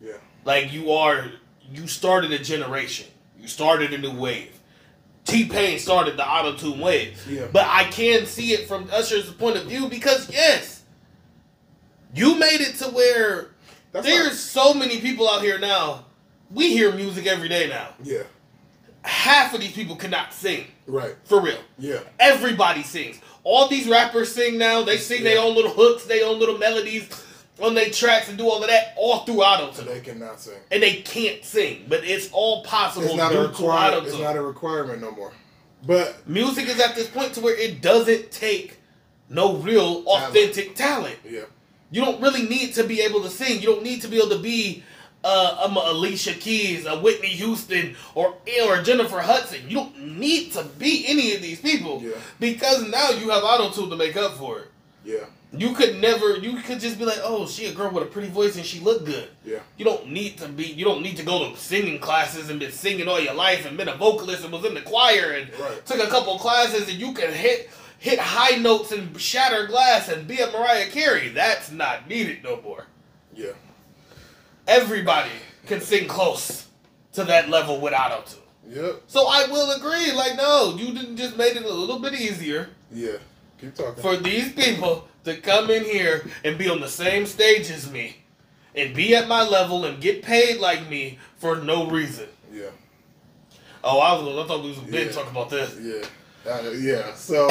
[0.01, 0.15] Yeah.
[0.45, 1.31] Like you are,
[1.73, 3.07] you started a generation.
[3.41, 4.53] You started a new wave.
[5.25, 7.21] T Pain started the auto tune wave.
[7.29, 7.47] Yeah.
[7.53, 10.83] But I can see it from Usher's point of view because yes,
[12.15, 13.49] you made it to where
[13.93, 16.05] That's there's so many people out here now.
[16.51, 17.89] We hear music every day now.
[18.03, 18.23] yeah.
[19.05, 21.15] Half of these people cannot sing Right.
[21.25, 21.59] for real.
[21.79, 22.01] Yeah.
[22.19, 23.21] Everybody sings.
[23.45, 24.83] All these rappers sing now.
[24.83, 27.09] They sing their own little hooks, their own little melodies
[27.61, 29.95] on their tracks and do all of that all through auto So tune.
[29.95, 30.59] they cannot sing.
[30.71, 34.07] And they can't sing, but it's all possible It's not a requirement.
[34.09, 35.33] It's not a requirement no more.
[35.87, 38.79] But Music is at this point to where it doesn't take
[39.31, 41.17] no real authentic talent.
[41.25, 41.43] yeah.
[41.91, 43.61] You don't really need to be able to sing.
[43.61, 44.83] You don't need to be able to be
[45.25, 48.35] uh, um, Alicia Keys, a Whitney Houston, or
[48.67, 49.61] or Jennifer Hudson.
[49.69, 52.13] You don't need to be any of these people Yeah.
[52.39, 54.71] because now you have auto tune to make up for it.
[55.05, 55.25] Yeah.
[55.51, 56.37] You could never.
[56.37, 58.81] You could just be like, oh, she a girl with a pretty voice and she
[58.81, 59.29] look good.
[59.47, 59.61] Yeah.
[59.79, 60.65] You don't need to be.
[60.67, 63.77] You don't need to go to singing classes and been singing all your life and
[63.79, 65.87] been a vocalist and was in the choir and Right.
[65.87, 70.27] took a couple classes and you can hit hit high notes and shatter glass and
[70.27, 71.29] be a Mariah Carey.
[71.29, 72.87] That's not needed no more.
[73.35, 73.53] Yeah.
[74.67, 75.31] Everybody
[75.67, 76.67] can sing close
[77.13, 78.41] to that level with auto tune.
[78.71, 79.03] Yep.
[79.07, 80.13] So I will agree.
[80.13, 83.17] Like, no, you didn't just made it a little bit easier Yeah.
[83.61, 84.03] Keep talking.
[84.03, 88.19] for these people to come in here and be on the same stage as me
[88.75, 92.29] and be at my level and get paid like me for no reason.
[92.53, 92.69] yeah.
[93.83, 94.45] Oh, I was.
[94.45, 95.09] I thought we was Yeah.
[95.13, 95.77] talking about this.
[95.81, 96.07] Yeah.
[96.49, 97.15] Uh, yeah.
[97.15, 97.47] So.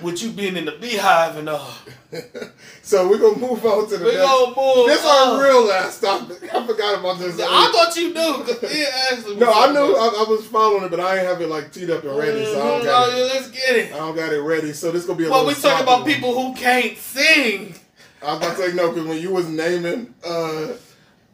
[0.02, 1.70] With you being in the beehive and all.
[2.82, 4.26] so we're gonna move on to the we next.
[4.26, 4.86] gonna move.
[4.88, 6.42] This our real last topic.
[6.52, 7.38] I forgot about this.
[7.40, 8.44] I thought you knew.
[8.48, 9.94] it actually was no, I knew.
[9.96, 12.44] I, I was following it, but I ain't have it like teed up and ready,
[12.44, 13.34] so I don't Mhm, got oh, it.
[13.34, 13.92] let's get it.
[13.94, 14.72] I don't got it ready.
[14.72, 16.12] So this gonna be a Well, we talking about one.
[16.12, 17.74] people who can't sing.
[18.22, 20.68] I was about to say no, because when you was naming, uh,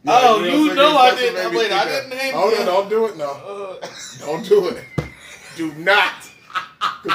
[0.09, 2.59] Oh, you know know I didn't- That's what made wait, I didn't name Oh you.
[2.59, 3.17] no, don't do it.
[3.17, 3.29] No,
[3.81, 3.87] Uh,
[4.19, 4.83] don't do it.
[5.57, 6.26] Do not.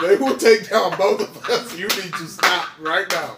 [0.00, 1.76] They will take down both of us.
[1.78, 3.36] You need to stop right now.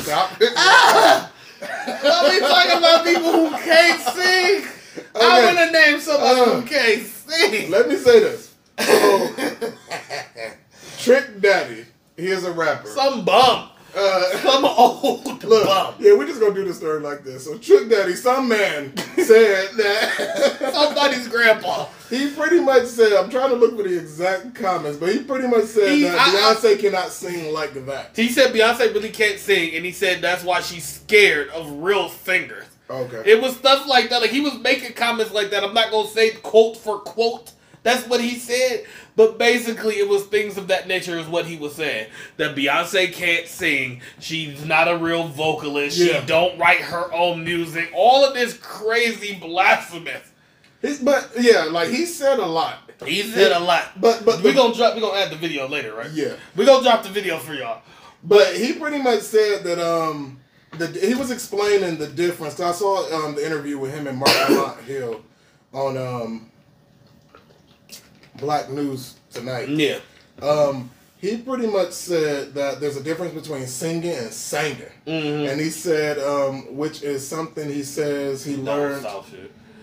[0.00, 0.52] Stop it.
[0.56, 1.30] Ah!
[1.62, 4.64] Are we talking about people who can't sing?
[5.14, 7.70] I'm gonna name somebody Uh, who can't sing.
[7.70, 8.54] Let me say this.
[8.78, 9.30] So,
[10.98, 12.88] Trick Daddy, he is a rapper.
[12.88, 13.70] Some bum.
[13.96, 15.94] Uh, Some old Look, bum.
[15.98, 17.44] yeah, we're just gonna do the story like this.
[17.44, 21.86] So Trick Daddy, some man said that Somebody's grandpa.
[22.10, 25.48] He pretty much said, I'm trying to look for the exact comments, but he pretty
[25.48, 28.10] much said He- that I- I- Beyonce cannot sing like that.
[28.14, 32.08] He said Beyonce really can't sing, and he said that's why she's scared of real
[32.08, 32.64] singers.
[32.88, 33.22] Okay.
[33.32, 34.20] It was stuff like that.
[34.20, 35.64] Like he was making comments like that.
[35.64, 37.50] I'm not gonna say quote for quote.
[37.82, 38.84] That's what he said.
[39.16, 42.08] But basically, it was things of that nature, is what he was saying.
[42.36, 44.02] That Beyonce can't sing.
[44.20, 45.96] She's not a real vocalist.
[45.96, 46.20] Yeah.
[46.20, 47.90] She don't write her own music.
[47.94, 50.22] All of this crazy blasphemous.
[50.82, 52.90] He- but yeah, like he said a lot.
[53.04, 54.00] He said a lot.
[54.00, 54.94] But but we gonna drop.
[54.94, 56.10] We gonna add the video later, right?
[56.12, 56.34] yeah.
[56.56, 57.82] We're gonna drop the video for y'all.
[58.24, 60.40] But he pretty much said that um
[60.78, 62.58] the, he was explaining the difference.
[62.60, 65.22] I saw um the interview with him and Marc Hill
[65.72, 66.50] on um
[68.36, 69.68] Black News tonight.
[69.68, 69.98] Yeah.
[70.42, 74.82] Um he pretty much said that there's a difference between singing and singing.
[75.06, 75.48] Mm-hmm.
[75.50, 79.06] And he said, um, which is something he says he learned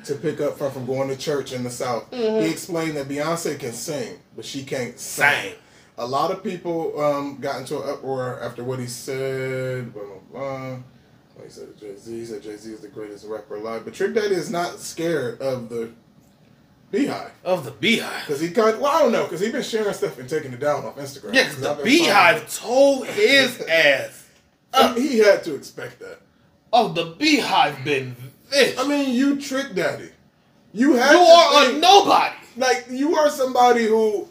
[0.06, 2.10] to pick up from from going to church in the South.
[2.12, 2.44] Mhm.
[2.44, 5.24] He explained that Beyonce can sing, but she can't sing.
[5.26, 5.54] Sang.
[5.98, 9.94] A lot of people um, got into an uproar after what he said.
[9.94, 10.70] Blah, blah, blah.
[11.36, 12.12] Like he said Jay Z.
[12.20, 13.84] He said Jay Z is the greatest rapper alive.
[13.86, 15.90] But Trick Daddy is not scared of the
[16.92, 18.26] Beehive Of the Beehive.
[18.28, 18.80] because he kind.
[18.80, 21.34] Well, I don't know because he's been sharing stuff and taking it down off Instagram.
[21.34, 24.24] Yeah, 'cause the I've Beehive told his ass.
[24.72, 25.02] following him.
[25.10, 26.20] He had to expect that.
[26.72, 28.16] Oh, the Beehive been
[28.54, 30.10] I mean, you Trick Daddy.
[30.74, 32.36] You have You are a nobody.
[32.58, 34.28] like you are somebody who, like you are somebody, like you are somebody who,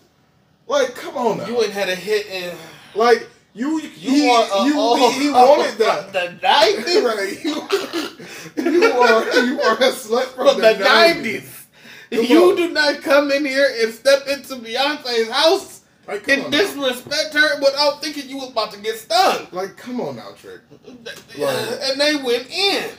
[0.66, 2.54] like come on now, You ain't had a hit in.
[2.94, 6.12] like you You he, are a you old- he wanted that.
[6.12, 7.02] The nineties.
[7.04, 7.44] right.
[7.44, 10.80] You, you are you are a slut from, From the 90s.
[10.80, 11.66] nineties.
[12.10, 12.56] You on.
[12.56, 16.50] do not come in here and step into Beyonce's house Like and now.
[16.50, 19.46] disrespect her without thinking you was about to get stung.
[19.52, 20.60] like come on now, trick.
[20.86, 22.90] And they went in.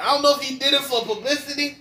[0.00, 1.76] I don't know if he did it for publicity.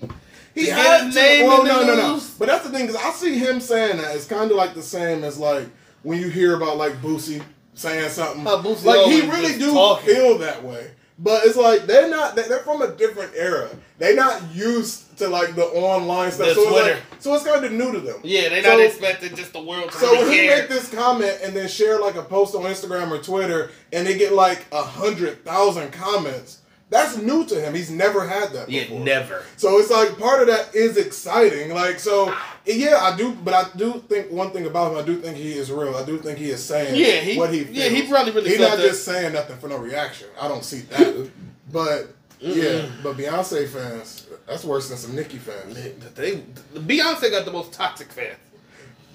[0.56, 1.20] He had his to.
[1.22, 2.22] name well, in the no, no, no.
[2.38, 4.16] But that's the thing, because I see him saying that.
[4.16, 5.68] It's kind of like the same as like
[6.04, 7.42] when you hear about like Boosie
[7.74, 8.46] saying something.
[8.46, 10.06] Uh, Boosie like he really do talking.
[10.14, 10.92] feel that way.
[11.20, 12.36] But it's like they're not.
[12.36, 13.70] they- They're from a different era.
[14.00, 16.50] They're not used to like the online stuff.
[16.50, 18.20] The so it's like, so it's kind of new to them.
[18.24, 20.58] Yeah, they So- not expecting just the world to So really when he care.
[20.60, 24.18] make this comment and then share like a post on Instagram or Twitter and they
[24.18, 26.60] get like a hundred thousand comments,
[26.94, 27.74] that's new to him.
[27.74, 28.98] He's never had that before.
[29.00, 29.44] yeah, never.
[29.58, 31.74] So it's like part of that is exciting.
[31.74, 32.34] Like so,
[32.66, 34.98] yeah, I do, but I do think one thing about him.
[35.00, 35.96] I do think he is real.
[35.96, 37.76] I do think he is saying Yeah, he- what he feels.
[37.78, 38.84] yeah, he probably really He's not that.
[38.88, 40.28] just saying nothing for no reaction.
[40.40, 41.30] I don't see that.
[41.72, 45.74] but yeah, but Beyonce fans, that's worse than some Nicki fans.
[46.16, 46.42] They,
[46.76, 48.38] Beyonce got the most toxic fans.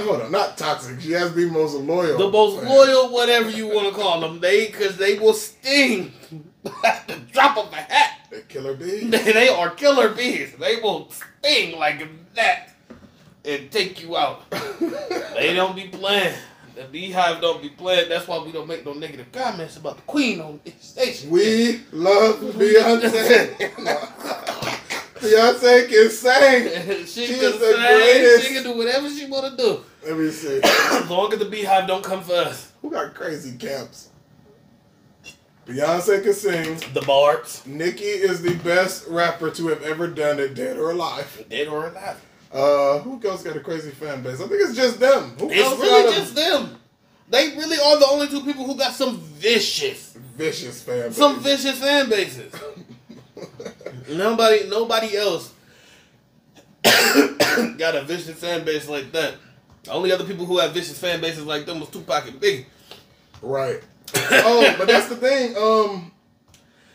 [0.01, 1.01] Hold on, not toxic.
[1.01, 2.17] She has the most loyal.
[2.19, 2.71] The most fans.
[2.71, 4.39] loyal, whatever you want to call them.
[4.41, 6.13] They, because they will sting
[6.85, 8.27] at the drop of a hat.
[8.31, 9.11] They're killer bees.
[9.11, 10.53] They, they are killer bees.
[10.59, 12.71] They will sting like that
[13.45, 14.49] and take you out.
[15.35, 16.35] they don't be playing.
[16.75, 18.09] The beehive don't be playing.
[18.09, 21.31] That's why we don't make no negative comments about the queen on this station.
[21.31, 23.57] We love Beyonce.
[25.17, 27.07] Beyonce can sing.
[27.07, 28.47] she, She can is the greatest.
[28.47, 29.81] She can do whatever she want to do.
[30.07, 30.61] Let me see.
[30.65, 32.71] As long as the beehive don't come for us.
[32.83, 34.08] Who got crazy camps?
[35.69, 36.77] Beyonce can sing.
[36.95, 37.67] The Barbs.
[37.67, 41.45] Nicki is the best rapper to have ever done it, dead or alive.
[41.51, 42.25] Dead or alive.
[42.51, 44.41] Uh, who else got a crazy fan base?
[44.41, 45.37] I think it's just them.
[45.39, 46.79] Who It's else really got a just them.
[47.29, 51.17] They really are the only two people who got some vicious, vicious fan base?
[51.17, 52.51] some vicious fan bases.
[54.09, 55.53] nobody, nobody else
[56.83, 59.35] got a vicious fan base like that.
[59.83, 62.65] The only other people who have vicious fan bases like them was Tupac and Biggie.
[63.43, 63.83] right.
[64.31, 65.57] Oh, but that's the thing.
[65.57, 66.13] Um,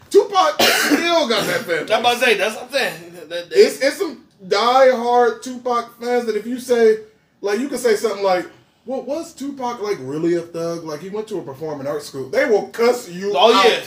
[0.10, 1.92] Tupac still got that fan base.
[1.92, 3.14] I'm about to say that's what I'm saying.
[3.14, 7.00] That- that- It's it's some die-hard Tupac fans that if you say
[7.42, 8.46] like you can say something like,
[8.86, 10.84] "Well, was Tupac like really a thug?
[10.84, 13.34] Like he went to a performing arts school?" They will cuss you.
[13.36, 13.66] oh out.
[13.66, 13.84] yeah,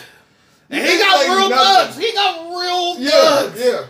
[0.71, 1.93] and he ain't got real nothing.
[1.95, 1.97] thugs.
[1.99, 3.61] He got real Yeah, thugs.
[3.61, 3.87] yeah.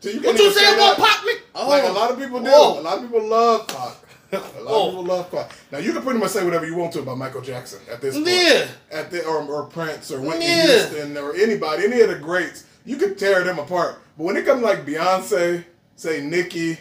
[0.00, 0.96] So you What you say about.
[0.98, 1.24] Pac?
[1.54, 2.50] Oh, Like a lot of people do.
[2.50, 2.80] Whoa.
[2.80, 3.96] A lot of people love Pac.
[4.58, 5.66] A lot of people love.
[5.70, 8.14] Now you can pretty much say whatever you want to about Michael Jackson at this
[8.14, 8.28] point.
[8.28, 8.66] Yeah.
[8.90, 10.66] At the or, or Prince or Whitney Yeah.
[10.66, 14.00] Houston or anybody, any of the greats, you could tear them apart.
[14.16, 15.64] But when it comes like Beyonce,
[15.96, 16.78] say Nicki,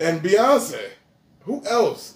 [0.00, 0.88] and Beyonce,
[1.40, 2.14] who else?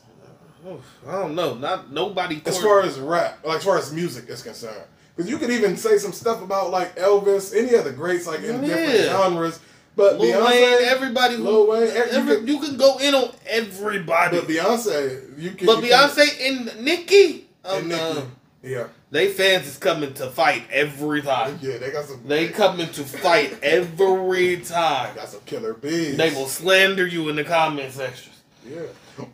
[1.06, 1.54] I don't know.
[1.54, 2.40] Not nobody.
[2.46, 4.84] As far as rap, like as far as music is concerned.
[5.14, 8.62] Because you could even say some stuff about like Elvis, any other greats like in
[8.62, 9.60] different genres.
[9.94, 11.36] But Lil Beyonce, Wayne, everybody.
[11.36, 14.38] Lil Wayne, every- you you, can go in on everybody.
[14.38, 15.66] But Beyonce, you can.
[15.66, 18.20] But you can- Beyonce and Nicki, um, and Nicki, uh,
[18.62, 21.58] yeah, they fans is coming to fight every time.
[21.60, 22.20] yeah, they got some.
[22.26, 25.14] They coming to fight every time.
[25.14, 26.16] got some killer bees.
[26.16, 28.32] They will slander you in the comment section.
[28.66, 28.82] yeah.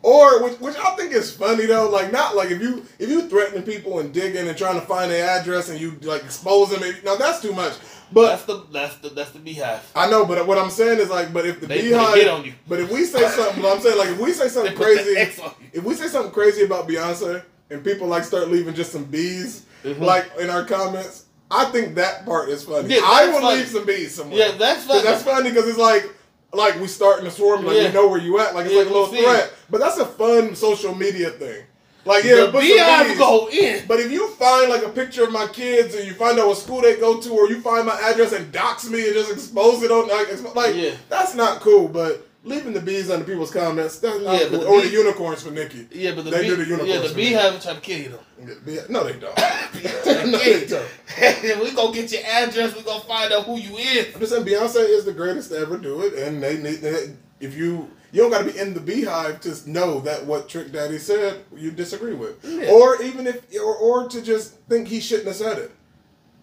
[0.01, 3.29] Or which, which I think is funny though, like not like if you if you
[3.29, 6.81] threatening people and digging and trying to find their address and you like expose them,
[7.05, 7.73] now that's too much.
[8.11, 9.87] But That's the that's the that's the beehive.
[9.95, 12.43] I know, but what I'm saying is like, but if the They beehive, hit on
[12.43, 12.53] you.
[12.67, 15.19] but if we say something, what I'm saying like if we say something crazy, the
[15.21, 15.67] X on you.
[15.73, 19.65] if we say something crazy about Beyonce and people like start leaving just some bees
[19.83, 19.99] Mhm.
[20.01, 22.93] like in our comments, I think that part is funny.
[22.95, 23.57] Yeah, I will funny.
[23.59, 24.39] leave some bees somewhere.
[24.39, 25.03] Yeah, that's funny.
[25.03, 26.09] that's funny because it's like
[26.51, 27.87] like we starting to swarm, like Yeah.
[27.89, 29.53] we know where you at, like it's Yeah, like a little threat.
[29.69, 31.63] But that's a fun social media thing.
[32.09, 33.85] Like yeah, the beehive go in.
[33.87, 36.57] But if you find like a picture of my kids and you find out what
[36.57, 39.83] school they go to, or you find my address and dox me and just expose
[39.83, 40.95] it on like, expo- like Yeah.
[41.07, 41.87] that's not cool.
[41.87, 44.63] But leaving the bees under people's comments, that's not Yeah, cool.
[44.65, 45.87] or the unicorns for Nicki.
[45.91, 47.99] Yeah, but the They bee, do the unicorns yeah the beehive will try to kill
[47.99, 48.55] you though.
[48.65, 49.37] Yeah, No, they don't.
[49.37, 51.61] no, no, they don't.
[51.61, 52.75] we gonna get your address.
[52.75, 54.15] We gonna find out who you is.
[54.15, 57.13] I'm just saying Beyonce is the greatest to ever do it, and they need they,
[57.39, 60.71] if you you don't got to be in the beehive to know that what Trick
[60.71, 62.71] Daddy said you disagree with, Yeah.
[62.71, 65.71] or even if or, or to just think he shouldn't have said it,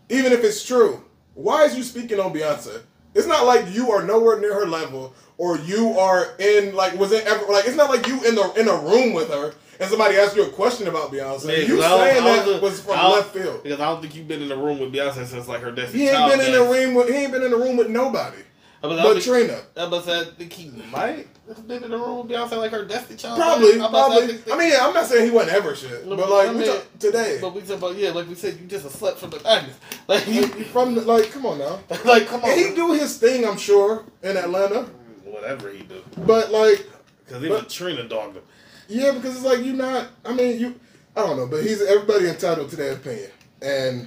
[0.09, 1.03] even if it's true.
[1.35, 2.81] Why is you speaking on Beyonce?
[3.15, 7.13] It's not like you are nowhere near her level, or you are in like was
[7.13, 9.91] it ever like it's not like you in the in a room with her and
[9.91, 11.49] somebody asked you a question about Beyonce.
[11.49, 13.63] Yeah, you 'cause I don't- saying that was from left field.
[13.63, 16.05] Because I don't think you've been in a room with Beyonce since like her Destiny
[16.05, 18.39] He ain't been in a room with he ain't been in a room with nobody.
[18.83, 22.37] Was, But Trina, I was I think he might have been in the room with
[22.37, 23.39] Beyonce like her Destiny Child.
[23.39, 24.27] probably, I about to probably.
[24.37, 26.49] think- I mean, yeah, I'm not saying he went ever shit, No, but but like
[26.49, 28.85] I we mean- talk, today, But we talk about yeah, like we said, you just
[28.85, 29.75] a slut from the nineties.
[30.09, 31.81] Like you, like, from the, like, come on now.
[32.05, 34.83] like come on, And he do his thing, I'm sure, in Atlanta.
[35.25, 36.87] whatever he do, But like,
[37.25, 38.43] because even But- Trina dogged him.
[38.89, 40.09] yeah, because it's like you're not.
[40.25, 40.81] I mean, you.
[41.17, 43.31] I don't know, but he's everybody entitled to their opinion,
[43.63, 44.07] and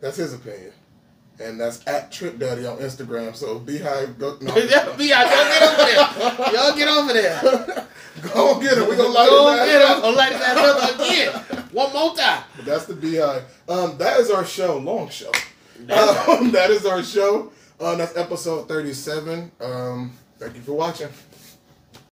[0.00, 0.72] that's his opinion,
[1.40, 3.34] and that's at Trick Daddy on Instagram.
[3.34, 4.36] So Beehive, go.
[4.40, 6.52] No, yeah, yeah, y'all get over there.
[6.52, 7.88] Y'all get over there.
[8.34, 8.88] go get him.
[8.88, 10.04] We gonna light Go his get him.
[10.04, 11.64] I'll light his ass up again.
[11.72, 12.44] One more time.
[12.56, 13.44] But that's the Beehive.
[13.68, 15.32] Um, that is our show, long show.
[15.80, 17.52] Um, that is our show.
[17.78, 19.50] Uh, that's episode thirty-seven.
[19.60, 21.08] Um, thank you for watching.